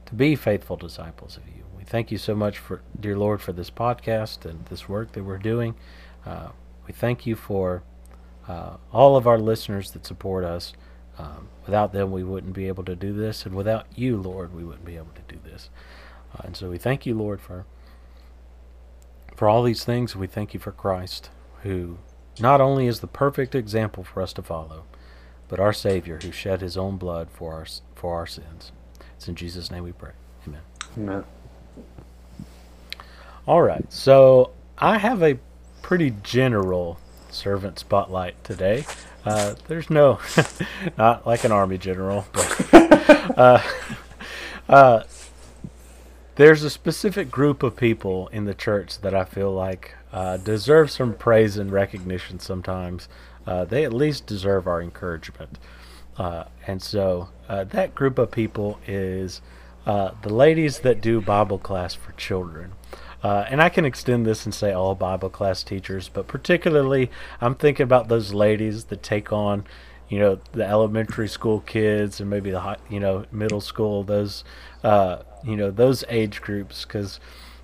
[0.05, 1.63] to be faithful disciples of you.
[1.77, 5.23] We thank you so much for, dear Lord, for this podcast and this work that
[5.23, 5.75] we're doing.
[6.25, 6.49] Uh,
[6.87, 7.83] we thank you for
[8.47, 10.73] uh, all of our listeners that support us.
[11.19, 14.63] Um, without them, we wouldn't be able to do this, and without you, Lord, we
[14.63, 15.69] wouldn't be able to do this.
[16.33, 17.65] Uh, and so we thank you, Lord, for
[19.35, 20.15] for all these things.
[20.15, 21.29] We thank you for Christ,
[21.63, 21.97] who
[22.39, 24.83] not only is the perfect example for us to follow,
[25.47, 28.71] but our Savior, who shed His own blood for our for our sins.
[29.15, 30.11] It's in Jesus' name we pray.
[30.47, 30.61] Amen.
[30.97, 31.23] Amen.
[33.45, 33.91] All right.
[33.91, 35.39] So I have a
[35.81, 36.99] pretty general
[37.29, 38.85] servant spotlight today.
[39.25, 40.19] Uh, there's no,
[40.97, 42.73] not like an army general, but
[43.37, 43.61] uh,
[44.69, 45.03] uh,
[46.35, 50.89] there's a specific group of people in the church that I feel like uh, deserve
[50.91, 53.07] some praise and recognition sometimes.
[53.45, 55.57] Uh, they at least deserve our encouragement.
[56.17, 59.41] Uh, and so uh, that group of people is
[59.85, 62.73] uh, the ladies that do Bible class for children.
[63.23, 67.09] Uh, and I can extend this and say all Bible class teachers, but particularly
[67.41, 69.65] I'm thinking about those ladies that take on,
[70.07, 74.43] you know, the elementary school kids and maybe the you know middle school those,
[74.83, 77.19] you know, those age groups because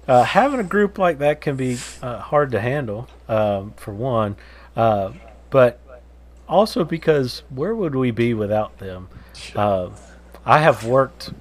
[0.08, 4.36] uh, having a group like that can be uh, hard to handle um, for one,
[4.76, 5.12] uh,
[5.50, 5.80] but
[6.48, 9.10] also because where would we be without them?
[9.56, 9.90] Uh,
[10.46, 11.32] I have worked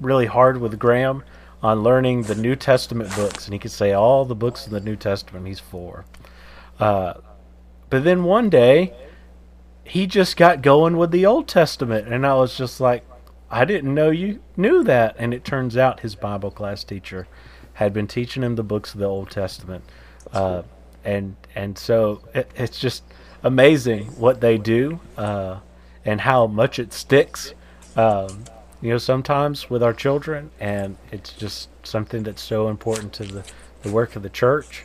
[0.00, 1.22] really hard with Graham
[1.62, 4.80] on learning the New Testament books, and he could say all the books in the
[4.80, 6.04] New Testament he's for.
[6.78, 7.14] Uh,
[7.88, 8.92] but then one day,
[9.84, 13.04] he just got going with the Old Testament, and I was just like,
[13.50, 15.14] I didn't know you knew that.
[15.18, 17.28] And it turns out his Bible class teacher
[17.74, 19.84] had been teaching him the books of the Old Testament,
[20.32, 20.62] uh,
[21.04, 23.02] and and so it, it's just
[23.42, 25.58] amazing what they do uh,
[26.04, 27.54] and how much it sticks.
[27.96, 28.44] Um,
[28.80, 33.44] you know, sometimes with our children, and it's just something that's so important to the,
[33.82, 34.84] the work of the church.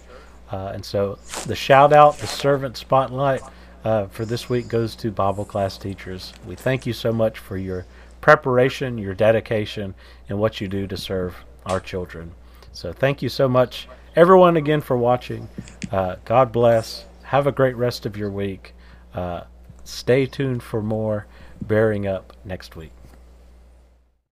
[0.52, 1.18] Uh, and so
[1.48, 3.42] the shout out, the servant spotlight
[3.84, 6.34] uh, for this week goes to Bible class teachers.
[6.46, 7.86] We thank you so much for your
[8.22, 9.96] preparation, your dedication,
[10.30, 11.36] and what you do to serve
[11.66, 12.34] our children.
[12.78, 15.50] So thank you so much, everyone, again for watching.
[15.92, 17.06] Uh, God bless.
[17.24, 18.76] Have a great rest of your week.
[19.16, 19.46] Uh,
[19.84, 21.26] stay tuned for more
[21.60, 22.92] bearing up next week.